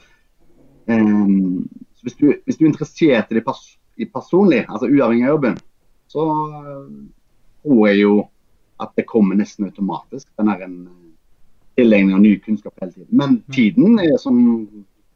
[0.91, 1.31] eh,
[2.03, 5.59] hvis, du, hvis du er interessert i pers i personlig, altså uavhengig av jobben,
[6.15, 6.25] så
[6.61, 6.87] eh,
[7.65, 8.15] tror jeg jo
[8.83, 10.29] at det kommer nesten automatisk.
[10.39, 11.13] Den er en eh,
[11.79, 13.11] tilegning av ny kunnskap hele tiden.
[13.11, 14.39] Men tiden er som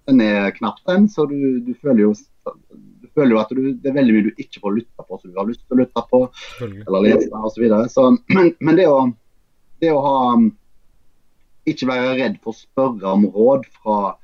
[0.09, 1.09] den er knapp, den.
[1.09, 2.15] Så du, du føler jo
[3.03, 5.33] du føler jo at du, det er veldig mye du ikke får lytte på som
[5.33, 6.23] du har lyst til å lytte på
[6.65, 7.89] eller lese og Så videre.
[7.93, 9.03] så, men, men det å,
[9.83, 10.49] det å ha um,
[11.69, 14.17] Ikke være redd for å spørre om råd fra,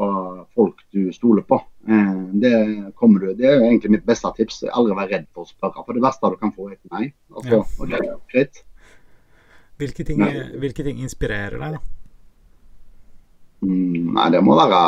[0.00, 1.58] fra folk du stoler på.
[1.88, 2.52] Eh, det,
[2.96, 4.62] kommer du, det er egentlig mitt beste tips.
[4.72, 5.84] Aldri vær redd for å spørre.
[5.84, 7.10] For det verste du kan få, er et nei.
[7.36, 7.64] Altså, Ja.
[7.84, 8.62] okay, greit.
[9.80, 10.22] Hvilke ting,
[10.60, 11.80] hvilke ting inspirerer deg, da?
[13.60, 14.80] Mm, nei, det må være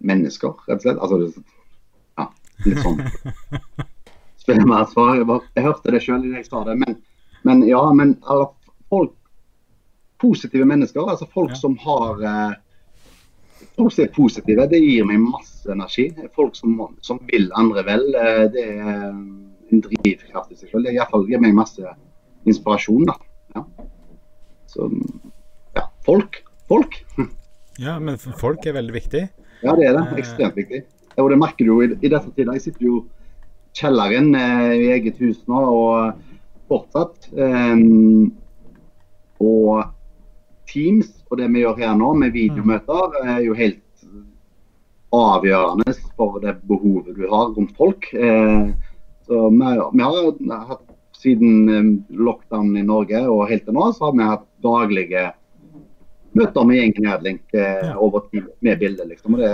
[0.00, 1.02] mennesker, rett og slett.
[1.04, 1.44] Altså, det,
[2.18, 2.28] ja,
[2.64, 3.02] litt sånn
[4.48, 5.18] Spennende svar.
[5.20, 6.78] Jeg, hørte det sjøl da jeg sa det.
[6.80, 6.96] Men,
[7.44, 8.16] men ja, men
[8.88, 9.12] folk
[10.18, 11.60] Positive mennesker, altså folk Ja.
[11.60, 12.54] som har eh,
[13.78, 16.08] Folk som er positive, det gir meg masse energi.
[16.34, 20.86] Folk som, som vil andre vel, eh, det er en drivkraft i seg selv.
[20.88, 20.94] Det
[21.30, 21.94] gir meg masse
[22.48, 23.16] inspirasjon, da.
[23.56, 23.64] Ja.
[24.68, 24.90] Så
[25.76, 26.42] ja, folk.
[26.68, 27.02] Folk.
[27.78, 29.20] Ja, men folk er veldig viktig.
[29.62, 30.00] Ja, det er det.
[30.08, 30.16] Eh.
[30.18, 30.80] Ekstremt viktig.
[31.22, 32.56] Og det merker du jo i, i disse tider.
[32.56, 36.18] Jeg sitter jo i kjelleren eh, i eget hus nå og
[36.66, 37.28] fortsatt.
[37.38, 37.84] Eh,
[39.46, 39.84] og
[40.68, 43.82] Teams og det vi gjør her nå med videomøter, er jo helt
[45.14, 48.08] avgjørende for det behovet du har rundt folk.
[48.12, 48.68] Eh,
[49.28, 50.84] så vi, vi har hatt
[51.16, 55.28] siden eh, lockdown i Norge og helt til nå, så har vi hatt daglige
[56.38, 59.08] møter med gjengen i Adlink eh, over tid med bilder.
[59.08, 59.38] Liksom.
[59.40, 59.52] Det,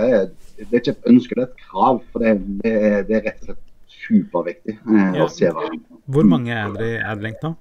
[0.59, 2.01] det er ikke et ønske, det er et krav.
[2.11, 2.75] For det, det,
[3.09, 3.63] det er rett og slett
[4.05, 5.23] superviktig eh, Ja.
[5.25, 6.01] å se hverandre.
[6.11, 7.55] Hvor mange er dere i Adlink nå?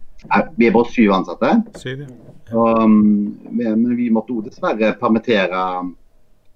[0.57, 1.51] Vi er bare syv ansatte.
[1.81, 2.05] Syv?
[2.07, 2.07] ja.
[2.55, 5.61] Og, um, men vi måtte også dessverre permittere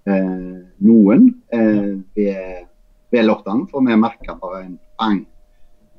[0.07, 2.67] eh, noen eh, ved,
[3.13, 5.23] ved lockdown, for vi merka bare en bang.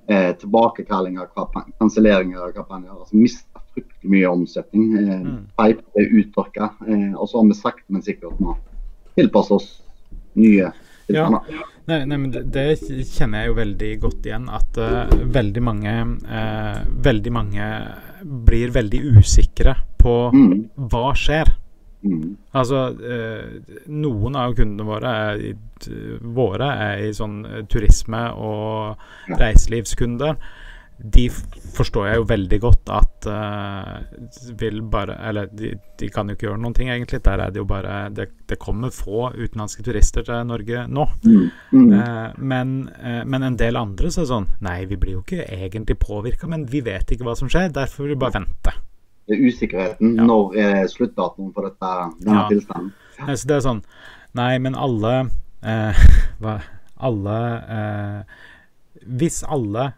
[0.09, 2.95] Eh, tilbakekallinger, kampan- kanselleringer av kampanjer.
[2.95, 4.87] Altså, Mista fryktelig mye omsetning.
[4.97, 5.43] Eh, Mm.
[5.57, 6.69] Pipe er uttørka.
[6.87, 8.55] Eh, og så har vi sakte, men sikkert nå
[9.17, 9.81] tilpasset oss
[10.35, 10.71] nye
[11.09, 11.25] Ja.
[11.89, 12.65] Nei, nei, men det, det
[13.09, 14.45] kjenner jeg jo veldig godt igjen.
[14.53, 15.95] At uh, veldig mange
[16.27, 17.69] uh, Veldig mange
[18.49, 20.53] blir veldig usikre på Mm.
[20.91, 21.49] hva skjer.
[22.05, 22.37] Mm.
[22.55, 25.53] Altså, uh, noen av kundene våre er i,
[26.35, 29.01] våre er i sånn turisme og
[29.39, 30.37] reiselivskunder.
[30.99, 33.99] De forstår jeg jo veldig godt at uh,
[34.59, 37.21] vil bare Eller de, de kan jo ikke gjøre noen ting, egentlig.
[37.23, 41.05] Der er det jo bare Det, det kommer få utenlandske turister til Norge nå.
[41.23, 41.45] Mm.
[41.71, 41.93] Mm.
[41.93, 45.23] Uh, men, uh, men en del andre så er det sånn Nei, vi blir jo
[45.23, 47.71] ikke egentlig påvirka, men vi vet ikke hva som skjer.
[47.75, 48.75] Derfor vil vi bare vente.
[49.29, 50.17] Det er usikkerheten.
[50.19, 50.25] Ja.
[50.27, 51.93] Når er sluttdatoen for dette,
[52.25, 52.47] denne Ja.
[52.51, 52.91] tilstanden?
[53.21, 53.31] Ja.
[53.35, 53.81] Så det er sånn
[54.35, 55.29] Nei, men alle
[57.09, 57.39] Alle
[59.07, 59.91] Hvis alle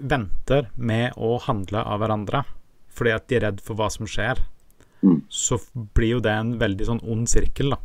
[0.00, 2.44] venter med å handle av hverandre
[2.92, 4.40] fordi at de er redd for hva som skjer,
[5.02, 5.22] Mm.
[5.28, 7.78] så blir jo det en veldig sånn ond sirkel, da.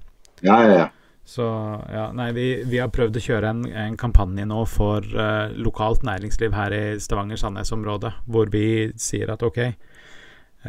[0.45, 0.87] Ja, ja, ja.
[1.27, 1.43] Så
[1.91, 6.05] ja, nei, vi, vi har prøvd å kjøre en, en kampanje nå for uh, lokalt
[6.07, 9.59] næringsliv her i Stavanger-Sandnes-området, hvor vi sier at ok,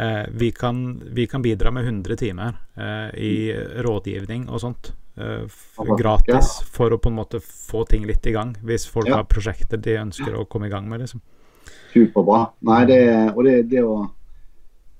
[0.01, 0.81] uh, vi, kan,
[1.15, 3.53] vi kan bidra med 100 timer uh, i
[3.85, 4.91] rådgivning og sånt.
[5.19, 9.17] Eh, gratis for å på en måte få ting litt i gang, hvis folk Ja.
[9.17, 11.01] har prosjekter de ønsker å komme i gang med.
[11.01, 11.21] liksom.
[11.93, 12.51] Superbra.
[12.63, 13.01] Nei, det,
[13.37, 14.11] og det, det, å,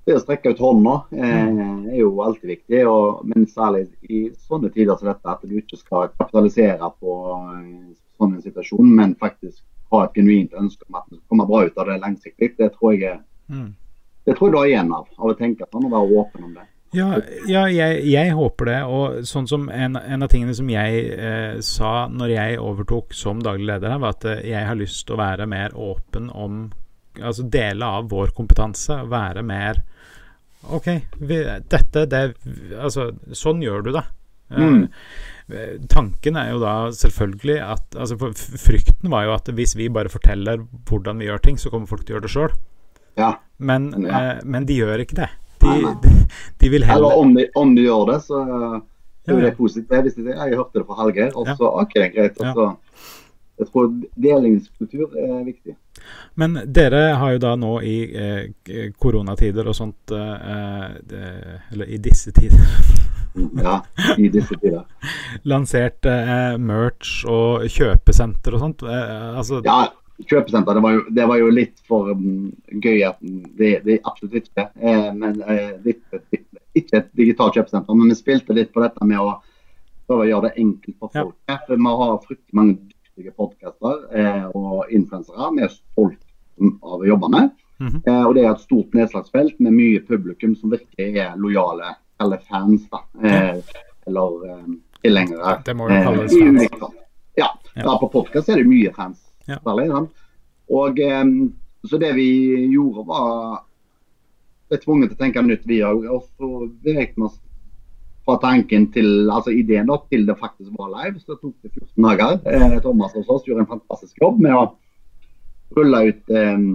[0.05, 1.87] det å strekke ut hånda Mm.
[1.87, 2.85] eh, er jo alltid viktig.
[2.87, 7.15] Og, men særlig i sånne tider som dette, at du ikke skal kapitalisere på
[7.53, 11.47] eh, sånn en situasjon, men faktisk ha et genuint ønske om at du skal komme
[11.47, 12.55] bra ut av det langsiktig.
[12.57, 13.73] Det tror jeg, Mm.
[14.25, 16.53] det tror jeg du har igjen av, av å tenke sånn og være åpen om
[16.53, 16.65] det.
[16.95, 18.77] Ja, ja jeg, jeg håper det.
[18.89, 23.41] Og sånn som en, en av tingene som jeg eh, sa når jeg overtok som
[23.45, 26.67] daglig leder her, var at eh, jeg har lyst til å være mer åpen om
[27.19, 28.95] Altså dele av vår kompetanse.
[29.11, 29.81] Være mer
[30.71, 30.85] OK,
[31.19, 32.21] vi, dette det
[32.77, 34.03] Altså, sånn gjør du det.
[34.53, 34.85] Eh, Mm.
[35.51, 38.15] eh, Tanken er jo da selvfølgelig at altså
[38.61, 42.05] Frykten var jo at hvis vi bare forteller hvordan vi gjør ting, så kommer folk
[42.05, 42.55] til å gjøre det sjøl.
[43.19, 43.33] Ja.
[43.59, 44.21] Men, Ja.
[44.37, 45.29] eh, men de gjør ikke det.
[45.61, 46.11] De,
[46.61, 48.81] de, vil heller Eller om de, om de gjør det, så er
[49.27, 49.45] Ja, jo ja.
[49.49, 50.01] det positivt.
[50.05, 52.39] Hvis de sier jeg hørte det fra Hallgeir, og så OK, greit.
[52.39, 52.69] Og så,
[53.59, 53.89] jeg tror
[54.23, 55.75] delingskultur er viktig.
[56.39, 61.23] Men dere har jo da nå i eh, koronatider og sånt eh, det,
[61.73, 62.63] Eller i disse tider
[63.67, 63.81] Ja,
[64.17, 64.85] i disse tider.
[65.43, 68.81] lansert eh, merch og kjøpesenter og sånt.
[68.87, 69.81] Eh, altså Ja,
[70.27, 72.49] kjøpesenter, det var jo, det var jo litt for um,
[72.83, 74.65] gøy at det, det er absolutt ikke.
[74.75, 76.01] Eh, men eh, litt,
[76.75, 79.37] ikke et digitalt kjøpesenter, men vi spilte litt på dette med å
[80.09, 81.23] prøve å gjøre det enkelt for Ja.
[81.23, 81.37] folk.
[81.67, 86.19] For vi har fryktelig mange dyktige podkaster eh, og influensere vi er stolt
[86.83, 87.51] av å jobbe med.
[87.79, 88.01] Mhm.
[88.05, 92.41] eh, og det er et stort nedslagsfelt med mye publikum som virkelig er lojale, eller
[92.49, 92.99] fans, da.
[93.23, 93.61] Eh,
[94.09, 94.65] eller eh,
[95.03, 95.61] tilhengere.
[95.63, 96.67] Det må jo eh, kalles fans.
[97.37, 97.47] Ja.
[97.75, 97.85] Ja.
[97.85, 99.21] ja, på podkast er det mye fans.
[99.49, 99.59] Ja.
[100.69, 101.53] Og em,
[101.87, 102.25] Så det vi
[102.73, 103.61] gjorde, var
[104.69, 106.03] ble tvunget til å tenke nytt, vi òg.
[106.11, 106.49] Og så
[106.83, 107.37] beveget vi oss
[108.27, 111.19] fra tanken til altså ideen da, til det faktisk var live.
[111.23, 112.35] Så det tok det 14 dager.
[112.45, 114.65] Eh, Thomas hos oss gjorde en fantastisk jobb med å
[115.77, 116.67] rulle ut em,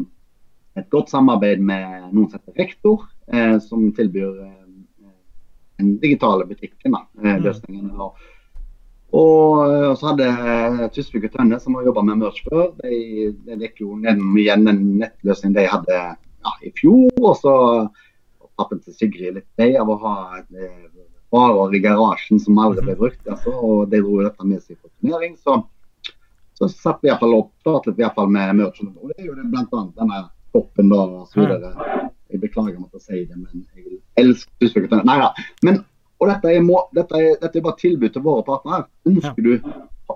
[0.76, 5.10] et godt samarbeid med noen som heter Rektor, eh, som tilbyr eh,
[5.78, 6.92] den digitale butikken.
[6.96, 7.36] da, eh,
[7.68, 8.10] Mm.
[9.14, 13.58] Og, eh, så hadde Tysvik og Tønne, som har jobba med merch før, de, de
[13.62, 17.12] gikk jo gjennom igjen en nettløsning de hadde ja, i fjor.
[17.20, 17.54] Og så
[18.58, 20.90] tappen til Sigrid litt lei av å ha eh,
[21.34, 23.22] varer i garasjen som aldri ble brukt.
[23.30, 25.38] Altså, og de dro dette med seg på turnering.
[25.38, 25.60] Så,
[26.58, 28.92] så satt vi iallfall opp startet vi i hvert fall med merchen.
[28.98, 30.22] Og det er jo det blant annet denne
[30.54, 31.72] koppen da, og så videre.
[32.30, 35.06] Jeg beklager om at jeg sier det, men jeg elsker Tysvik og Tønne.
[35.10, 35.48] Nei da.
[35.66, 35.82] Men
[36.24, 38.86] og dette er, må, dette, er, dette er bare tilbud til våre partnere.
[39.10, 39.52] Ønsker du,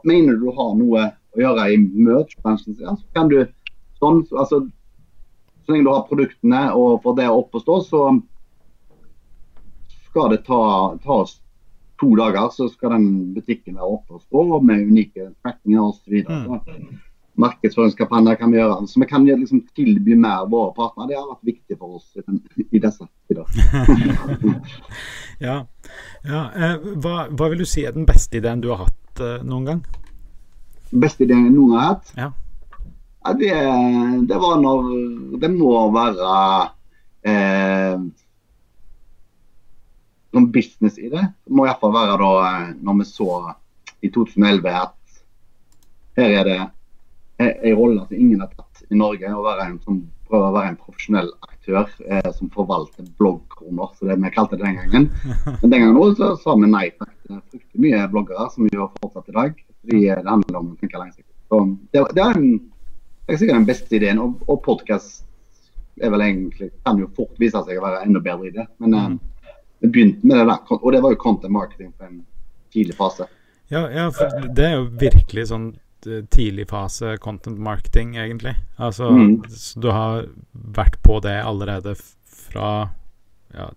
[0.04, 3.38] Mener du du har noe å gjøre i merch-bransjen, ja, så kan du
[4.00, 4.58] sånn, så- altså,
[5.64, 8.02] Så lenge du har produktene og får det opp å stå, så
[10.08, 11.34] skal det ta, ta oss
[12.00, 16.22] to dager, så skal den butikken være oppe og stå med unike trackinger osv.
[17.38, 18.80] Markedsføringskampanjer kan vi gjøre.
[18.90, 21.12] Så vi kan liksom tilby mer våre partnere.
[21.12, 23.46] Det har vært viktig for oss i, i disse tider.
[25.38, 25.60] Ja.
[26.26, 29.36] ja eh, hva, hva vil du si er den beste ideen du har hatt eh,
[29.46, 29.82] noen gang?
[30.90, 32.10] Beste ideen jeg noen har hatt?
[32.18, 32.32] Ja.
[33.22, 33.52] Ja, det,
[34.26, 34.88] det var når
[35.38, 36.32] Det må være
[37.28, 38.02] eh,
[40.34, 41.22] Noen business i det.
[41.44, 43.30] Det må iallfall være da eh, når vi så
[44.02, 45.22] i 2011 at
[46.18, 46.58] her er det
[47.38, 49.30] en rolle som ingen har tatt i Norge.
[49.34, 54.08] Å være en som prøver å være en profesjonell aktør eh, som forvalter bloggkroner, så
[54.08, 55.08] det vi kalte det den gangen.
[55.62, 57.14] Men den gangen også så sa vi nei takk.
[57.28, 59.62] Det er fryktelig mye bloggere som vi gjør fortsatt i dag.
[59.78, 61.32] Fordi det handler om å tenke langsiktig.
[61.48, 61.62] Så
[61.94, 62.52] det, det, er en,
[63.24, 64.22] det er sikkert den beste ideen.
[64.24, 65.24] Og, og podkast
[65.98, 68.66] kan jo fort vise seg å være enda bedre i det.
[68.82, 69.16] Men mm.
[69.16, 72.20] uh, vi begynte med det der, og det var jo content marketing på en
[72.74, 73.26] tidlig fase.
[73.72, 74.08] Ja, ja
[74.54, 75.87] det er jo virkelig sånn eh,
[76.30, 78.54] tidlig fase content marketing, egentlig.
[78.76, 79.42] Altså, mm.
[79.82, 81.94] du har vært på det allerede
[82.48, 82.90] fra
[83.54, 83.70] ja,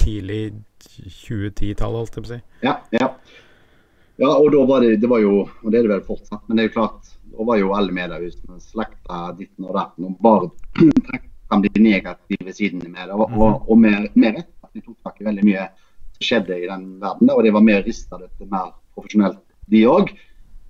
[0.00, 2.40] tidlig 2010-tallet, holdt jeg på å si.
[2.64, 3.10] Ja, ja.
[4.20, 6.58] ja og da var det, det var jo, og det er det vel fortsatt, men
[6.58, 10.50] det er jo klart, da var jo alle mediehusene slekta ditten og datten og bare
[10.76, 13.16] trakk fram de negative sidene med det.
[13.16, 13.64] Og, og, mhm.
[13.68, 15.66] og med, med rett at de tok tak i veldig mye
[16.14, 20.12] som skjedde i den verden, og de var mer rista til mer profesjonelt, de òg.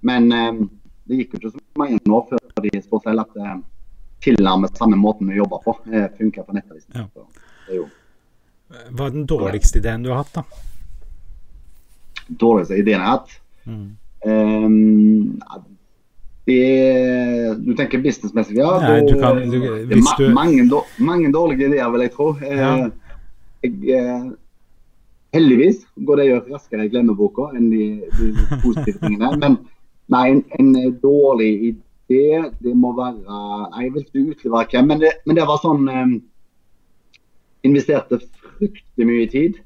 [0.05, 0.63] Men eh,
[1.09, 3.57] det gikk jo ikke så mange år før de spurte selv at eh,
[4.25, 6.93] tilnærmet samme måten vi jobber på, eh, funker på nettavisen.
[6.97, 7.85] Ja.
[8.91, 10.43] Hva er den dårligste ideen du har hatt, da?
[12.29, 13.39] Dårligste ideen jeg har hatt?
[13.65, 13.87] Mm.
[14.25, 15.35] Um,
[16.45, 16.61] det,
[17.65, 18.71] du tenker businessmessig, ja.
[18.81, 20.65] Nei, du kan, du, det er ma mange,
[21.01, 22.31] mange, dårlige ideer, vil jeg tro.
[22.45, 22.73] Eh, ja.
[23.65, 24.33] Jeg,
[25.35, 27.87] heldigvis går det raskere i glemmeboka enn de,
[28.19, 28.29] de,
[28.63, 29.33] positive tingene.
[29.41, 29.57] Men
[30.13, 33.41] nei, en, en, dårlig idé, det må være
[33.81, 36.15] Jeg vil ikke utlevere hvem, men det, men det var sånn eh,
[37.65, 39.61] Investerte fryktelig mye tid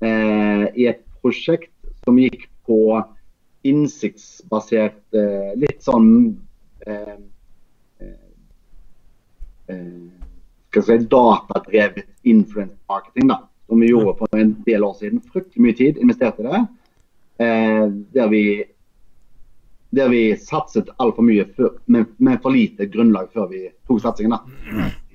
[0.00, 2.80] eh, i et prosjekt som gikk på
[3.68, 6.08] innsiktsbasert, eh, litt sånn
[6.86, 7.16] eh,
[8.00, 9.76] eh,
[10.70, 15.22] skal si, datadrevet influence marketing, da, som vi gjorde for en del år siden.
[15.32, 16.66] Fryktelig mye tid investerte i det.
[18.14, 18.44] der vi
[19.90, 24.38] der vi satset altfor mye før, med, med, for lite grunnlag før vi tok satsingen.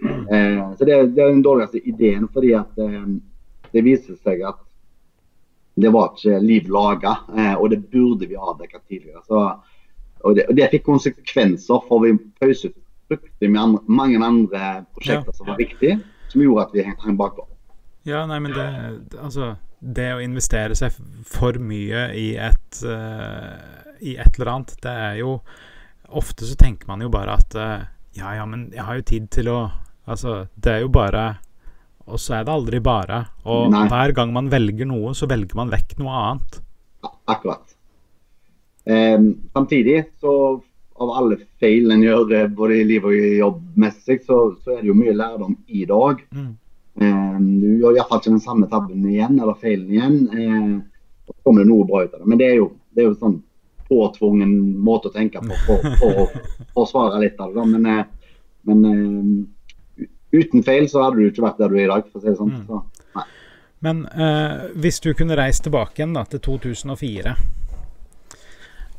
[0.05, 3.05] Eh, så det, det, er den dårligste ideen, fordi at eh,
[3.71, 4.59] det viser seg at
[5.75, 9.23] det var ikke liv laga, eh, og det burde vi avdekket tidligere.
[9.27, 9.41] Så,
[10.23, 12.75] og, det, og, det, fikk konsekvenser, for vi pauset
[13.09, 15.37] fruktig med mange andre prosjekter ja.
[15.37, 15.99] som var viktige,
[16.31, 17.47] som gjorde at vi hang bakpå.
[18.05, 18.67] Ja, nei, men det,
[19.17, 20.93] altså, det å investere seg
[21.25, 25.39] for mye i et, uh, i et eller annet, det er jo
[26.05, 29.31] Ofte så tenker man jo bare at uh, ja, ja, men jeg har jo tid
[29.33, 29.59] til å
[30.05, 31.23] Altså, det er jo bare
[32.05, 33.23] og så er det aldri bare.
[33.49, 33.87] Og Nei.
[33.89, 36.59] hver gang man velger noe, så velger man vekk noe annet.
[37.25, 37.73] Akkurat.
[38.85, 40.61] Um, samtidig, så
[41.01, 44.83] av alle feil en gjør eh, både i liv og i jobbmessig, så, så, er
[44.83, 46.21] det jo mye lærdom i dag.
[46.29, 46.51] Mm.
[47.01, 50.19] Um, du gjør iallfall ikke den samme tabben igjen, eller feilen igjen.
[50.29, 50.77] Um,
[51.25, 52.29] så kommer det noe bra ut av det.
[52.29, 53.39] Men det er jo, det er jo sånn
[53.89, 56.27] påtvungen måte å tenke på for, å
[56.77, 57.65] forsvare litt av det.
[57.73, 58.05] Men, eh,
[58.65, 59.49] men
[60.35, 62.31] uten feil så hadde du ikke vært der du er i dag, for å si
[62.31, 62.55] det sånn.
[62.55, 62.65] Mm.
[62.69, 63.25] Så,
[63.85, 67.35] Men eh, hvis du kunne reist tilbake igjen da, til 2004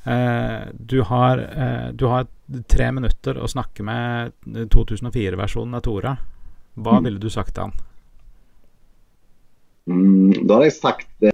[0.06, 2.28] uh, eh, du, har, eh, du har
[2.70, 6.16] tre minutter å snakke med 2004-versjonen av Tora.
[6.76, 7.08] Hva mm.
[7.08, 7.74] ville du sagt til han?
[9.86, 11.32] Mm, da hadde jeg sagt det,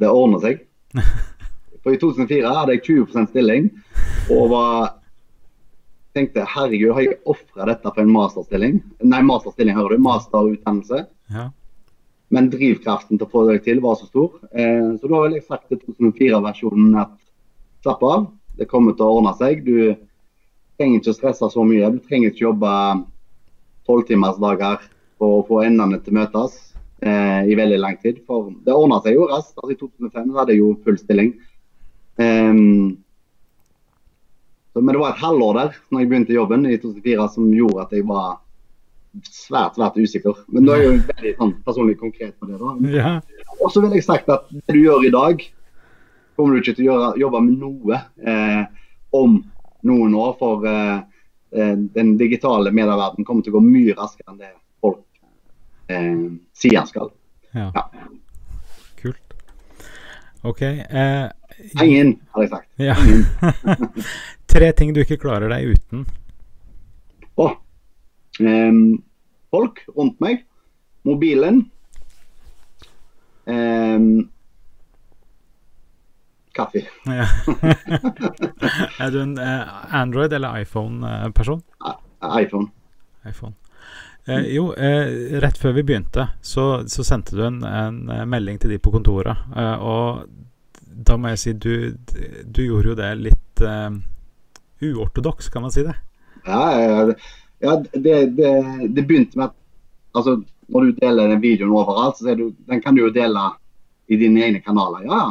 [0.00, 0.62] det ordner seg.
[1.82, 3.70] For i 2004 hadde jeg 20% stilling
[4.30, 4.92] og var
[6.16, 8.78] tenkte herregud, har jeg ofra dette for en masterstilling?
[9.08, 10.04] Nei, masterstilling, hører du.
[10.04, 11.06] Masterutdannelse.
[11.32, 11.48] Ja.
[12.32, 14.38] Men drivkraften til å få det til var så stor.
[14.52, 17.14] Eh, så da har jeg sagt til 2004-versjonen at
[17.84, 19.64] slapp av, det kommer til å ordne seg.
[19.64, 19.94] Du
[20.76, 21.90] trenger ikke å stresse så mye.
[21.94, 22.72] Du trenger ikke jobbe
[23.88, 24.84] tolvtimersdager
[25.20, 26.58] for å få endene til å møtes
[27.00, 28.20] eh, i veldig lang tid.
[28.28, 29.56] For det ordna seg jo raskt.
[29.60, 31.32] Altså, I 2005 hadde jeg jo full stilling.
[32.20, 33.02] Um,
[34.74, 37.92] men det var et halvår der når jeg begynte jobben i 2004 som gjorde at
[37.96, 38.38] jeg var
[39.28, 40.44] svært svært usikker.
[40.48, 42.60] Men da er jeg jo veldig sånn, personlig konkret på det.
[42.60, 42.76] da.
[42.98, 43.10] Ja.
[43.60, 45.42] Og så vil jeg sagt at det du gjør i dag,
[46.36, 48.62] kommer du ikke til å gjøre, jobbe med noe eh,
[49.14, 49.36] om
[49.88, 50.32] noen år.
[50.40, 51.02] For eh,
[51.52, 55.04] eh den digitale medieverdenen kommer til å gå mye raskere enn det folk
[55.92, 56.24] eh,
[56.56, 57.12] sier skal.
[57.52, 57.68] Ja.
[57.76, 57.84] ja.
[59.02, 59.36] Kult.
[60.48, 60.64] OK.
[60.64, 61.28] Eh,
[61.82, 62.68] Ingen, har jeg sagt.
[62.80, 62.96] Ja.
[64.52, 66.04] Tre ting du ikke klarer deg uten.
[67.40, 67.54] Oh.
[68.40, 69.02] Um,
[69.52, 70.44] folk rundt meg.
[71.08, 71.64] Mobilen.
[73.46, 74.28] Um,
[76.54, 76.84] kaffe.
[77.08, 77.26] Ja.
[79.02, 81.64] er du en uh, Android- eller iPhone-person?
[81.82, 81.98] Uh,
[82.38, 82.70] iPhone.
[83.26, 83.54] iPhone.
[84.24, 88.60] Eh, jo, eh, rett før vi begynte, så, så sendte du en, en, eh, melding
[88.62, 89.40] til de på kontoret.
[89.56, 90.28] Eh, og
[90.94, 91.74] da må jeg si du,
[92.44, 93.94] du gjorde jo det litt uh,
[94.82, 95.94] uortodoks, kan man si det?
[96.46, 96.62] Ja,
[97.62, 98.52] ja det, det,
[98.88, 99.56] det, begynte med at
[100.18, 100.40] altså,
[100.72, 103.50] når du deler den videoen overalt, så du, den kan du jo dele
[104.10, 105.06] i dine egne kanaler.
[105.06, 105.22] Ja.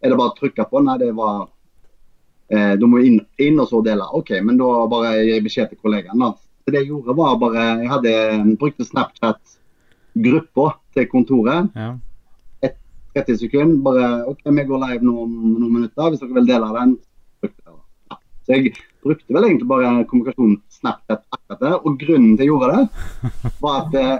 [0.00, 0.82] Er det bare å trykke på?
[0.84, 1.48] Nei, det var
[2.52, 4.06] eh, Du må inn, inn og så dele.
[4.16, 6.20] OK, men da bare gir jeg beskjed til kollegaen.
[6.20, 6.32] da.
[6.64, 8.14] Så det jeg gjorde, var bare Jeg hadde
[8.60, 11.70] brukte Snapchat-gruppa til kontoret.
[11.76, 11.94] Ja.
[13.16, 13.80] 30 sekunder.
[13.84, 16.10] Bare OK, vi går live nå om noen minutter.
[16.12, 16.96] Hvis dere vil dele den,
[17.42, 17.76] trykk der.
[18.12, 18.18] Ja.
[18.46, 21.78] Så jeg brukte vel egentlig bare kommunikasjon Snapchat akkurat der.
[21.80, 23.32] Og grunnen til jeg gjorde det,
[23.62, 24.16] var at eh,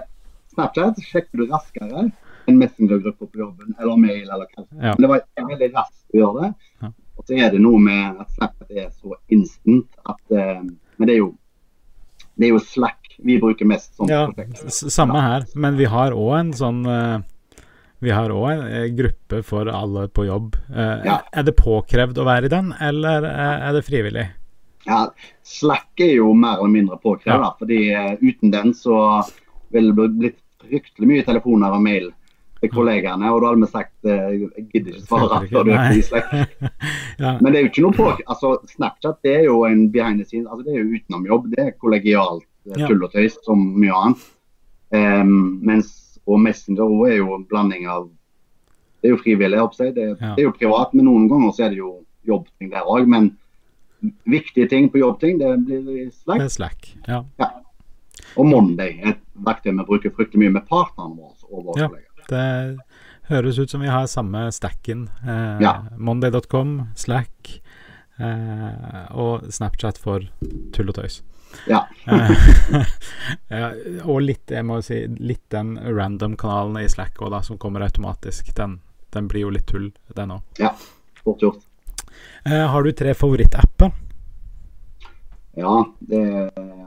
[0.55, 2.07] Snapchat sjekker du raskere
[2.49, 4.65] enn Messenger-grupper på jobben eller mail eller hva.
[4.81, 4.95] Ja.
[4.97, 5.21] Men det var
[5.53, 6.49] veldig raskt å gjøre det.
[6.81, 6.89] Ja.
[7.21, 10.63] Og så er det noe med at Snapchat er så instant at eh,
[10.97, 11.29] Men det er jo
[12.39, 14.89] det er jo Slack vi bruker mest som Ja, prosjekt.
[14.89, 15.43] samme her.
[15.53, 17.19] Men vi har òg en sånn eh,
[18.01, 20.55] Vi har òg en eh, gruppe for alle på jobb.
[20.73, 21.19] Eh, Ja.
[21.33, 24.27] Er det påkrevd å være i den, eller eh, er det frivillig?
[24.87, 25.03] Ja,
[25.45, 27.51] Slack er jo mer eller mindre påkrevd, Ja.
[27.59, 27.81] fordi
[28.25, 29.21] uten den så
[29.71, 32.09] ville det blitt fryktelig mye telefoner og mail
[32.61, 36.01] til kollegaene, og da hadde vi sagt jeg gidder ikke svare før du er i
[36.05, 36.33] Slack.
[37.21, 40.21] Ja, Men det er jo ikke noe på, altså Snapchat det er jo en behind
[40.21, 41.49] the scenes, altså det er jo utenomjobb.
[41.55, 42.45] Det er kollegialt
[42.87, 44.25] tull og tøys som mye annet.
[44.93, 48.09] Um, mens, og Messenger òg er jo en blanding av
[49.01, 49.93] Det er jo frivillig, jeg.
[49.95, 50.35] Det, Ja.
[50.35, 53.07] det er jo privat, men noen ganger så er det jo jobbting der òg.
[53.09, 53.31] Men
[54.29, 56.37] viktige ting på jobbting, det blir Slack.
[56.37, 56.91] det er Slack.
[57.07, 57.23] Ja.
[58.37, 61.89] Og Monday et verktøy vi bruker fryktelig mye med partnerne våre og våre Ja.
[62.29, 62.77] Det
[63.31, 65.09] høres ut som vi har samme stacken.
[65.25, 65.81] Eh, Ja.
[65.97, 67.59] Monday.com, Slack
[68.19, 70.19] eh, og Snapchat for
[70.73, 71.21] tull og tøys.
[71.69, 71.85] Ja.
[73.51, 73.69] Ja,
[74.09, 78.49] og litt, jeg må si, litt den random-kanalen i Slack også, da, som kommer automatisk.
[78.57, 78.77] Den,
[79.13, 80.61] den blir jo litt tull, den òg.
[81.21, 81.61] Fort gjort.
[82.47, 83.91] Eh, har du tre favorittapper?
[85.59, 86.21] Ja, det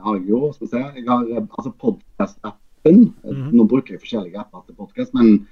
[0.03, 0.41] har jeg jo.
[0.55, 0.81] Skal vi se.
[0.99, 2.99] Jeg har altså podkast-appen.
[3.23, 3.47] Mhm.
[3.55, 5.47] Nå bruker jeg forskjellige apper til podkast, men,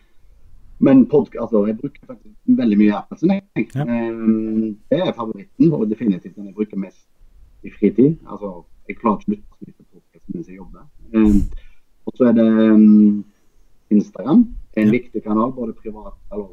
[0.83, 3.21] men podcast, altså, jeg bruker faktisk veldig mye apper.
[3.21, 3.87] Så jeg, Ja.
[3.87, 7.05] Eh, det er favoritten, og definitivt den jeg bruker mest
[7.63, 8.17] i fritid.
[8.27, 10.87] Altså, jeg klarer ikke å mye til podkast mens jeg jobber.
[11.13, 11.39] Um,
[12.05, 13.23] og så er det um,
[13.93, 14.43] Instagram.
[14.77, 14.91] En Ja.
[14.91, 16.49] viktig kanal, både privat eller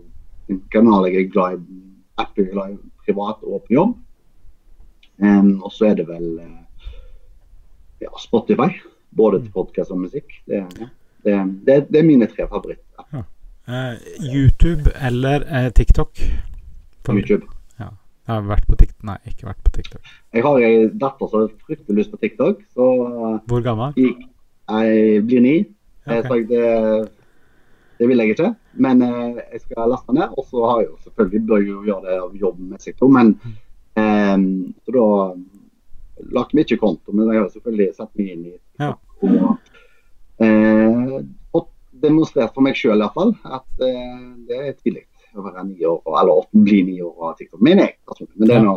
[0.51, 1.81] en kanal jeg er glad i,
[2.19, 3.97] er glad i privat og på jobb.
[5.23, 6.87] Um, og så er det vel eh,
[8.01, 8.71] ja, Spotify.
[9.17, 10.33] Både til podkast og musikk.
[10.47, 10.89] Det, ja.
[11.25, 13.25] det, det, det er mine tre favoritter.
[13.69, 13.97] Eh,
[14.35, 16.21] YouTube eller uh, TikTok?
[17.09, 17.47] YouTube.
[18.31, 18.99] Jeg har vært på TikTok.
[19.09, 20.11] Nei, ikke vært på TikTok.
[20.37, 23.97] Jeg har ei datter som har fryktelig lyst på TikTok, så eh, Hvor gammel?
[23.99, 24.13] jeg,
[24.71, 25.55] jeg blir ni.
[26.07, 26.21] Okay.
[26.21, 26.29] Ok.
[26.29, 27.09] Så jeg, det,
[27.99, 28.51] det vil jeg ikke.
[28.87, 30.37] Men eh, jeg skal laste ned.
[30.39, 33.35] Og så har jeg jo selvfølgelig bør jeg jo gjøre det av jobbmessig, to, men
[33.99, 34.37] eh,
[34.87, 35.07] Så da
[36.37, 38.95] lagde vi ikke konto, men jeg har selvfølgelig satt meg inn i Ja.
[39.25, 39.59] og
[40.45, 41.21] eh,
[41.57, 41.67] og
[42.01, 45.03] demonstrert for meg sjøl iallfall at eh, det er tidlig
[45.39, 47.61] å være ni år, eller åtte, blir ni år og ha TikTok.
[47.67, 47.95] Men jeg.
[48.35, 48.75] Men det er nå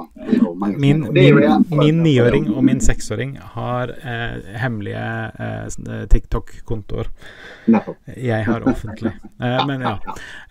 [0.59, 5.05] mange Min, og min, min niåring og min seksåring har eh, hemmelige
[5.47, 7.09] eh, TikTok-kontoer.
[8.17, 9.13] Jeg har offentlig.
[9.41, 9.95] Eh, men ja.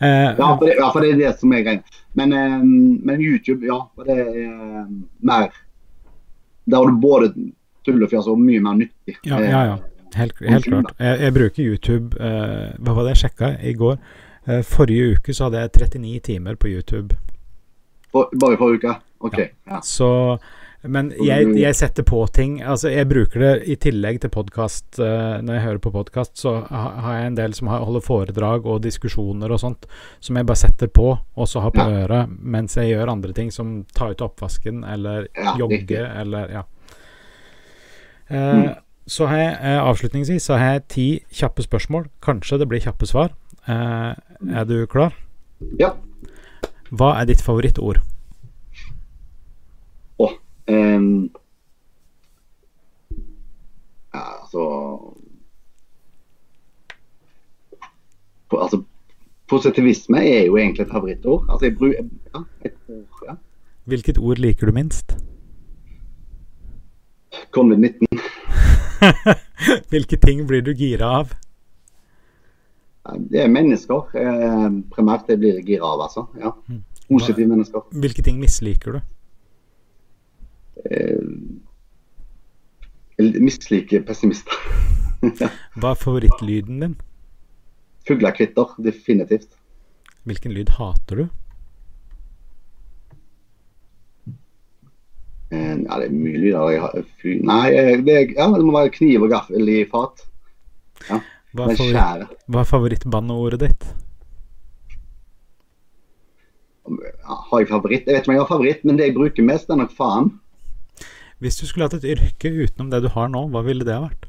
[0.00, 2.00] Eh, Ja, for det, ja, for det er det som er greia.
[2.18, 2.58] Men, eh,
[3.06, 3.78] men YouTube, ja.
[3.94, 4.90] For det er eh,
[5.20, 5.48] mer
[6.64, 7.32] Der har du både
[7.86, 9.16] tullefjas og mye mer nyttig.
[9.26, 9.78] Ja, ja, ja.
[10.14, 10.90] Helt, helt klart.
[11.00, 13.96] Jeg, jeg bruker YouTube eh, Hva var det jeg sjekka i går?
[14.48, 17.14] Eh, forrige uke så hadde jeg 39 timer på YouTube.
[18.12, 18.96] For, bare forrige uke?
[19.20, 19.38] OK.
[19.70, 19.80] Ja.
[19.86, 20.38] Så
[20.84, 22.56] Men jeg, jeg setter på ting.
[22.66, 24.98] Altså, jeg bruker det i tillegg til podkast.
[24.98, 29.52] når jeg hører på podkast, så har jeg en del som holder foredrag og diskusjoner
[29.54, 29.86] og sånt,
[30.18, 32.02] som jeg bare setter på, og så har på Ja.
[32.02, 35.98] øret mens jeg gjør andre ting, som ta ut oppvasken eller Ja, jogge riktig.
[36.20, 36.62] eller Ja.
[38.28, 38.74] Eh, Mm.
[39.06, 42.06] Så har jeg, eh, avslutningsvis så har jeg ti kjappe spørsmål.
[42.22, 43.30] Kanskje det blir kjappe svar.
[43.68, 44.14] Eh,
[44.56, 45.14] er du klar?
[45.78, 45.92] ja.
[46.92, 48.02] Hva er ditt favorittord?
[50.20, 50.32] Og
[50.68, 51.30] ehm,
[54.12, 54.64] ja, altså
[58.50, 58.82] på, Altså
[59.48, 61.46] Positivisme er jo egentlig et favorittord.
[61.48, 62.04] Altså, jeg bruker
[62.34, 63.34] ja, et ord, ja.
[63.84, 65.16] Hvilket ord liker du minst?
[67.56, 68.20] Covid-19.
[69.90, 71.34] Hvilke ting blir du gira av?
[73.06, 74.08] Ja, Det er mennesker.
[74.14, 76.26] Eh, primært det blir jeg gira av, altså.
[76.38, 76.52] Ja.
[76.68, 76.82] Mm.
[77.10, 77.84] Positive mennesker.
[77.90, 79.00] Hvilke ting misliker du?
[80.86, 81.18] Eh,
[83.18, 84.54] jeg misliker pessimister.
[85.78, 86.96] Hva er favorittlyden din?
[88.08, 89.52] Fuglekvitter, definitivt.
[90.26, 91.28] Hvilken lyd hater du?
[95.52, 96.70] Eh, ja, det er mye lyder.
[96.72, 96.98] Jeg har,
[97.50, 100.24] nei, eh, det, ja, det må være kniv og gaffel i fat.
[101.52, 103.90] Hva er, favoritt, hva er favorittbanneordet ditt?
[107.52, 108.06] har jeg favoritt?
[108.06, 110.32] Jeg vet ikke om jeg har favoritt, men det jeg bruker mest, er nok faen.
[111.42, 114.04] Hvis du skulle hatt et yrke utenom det du har nå, hva ville det ha
[114.06, 114.28] vært?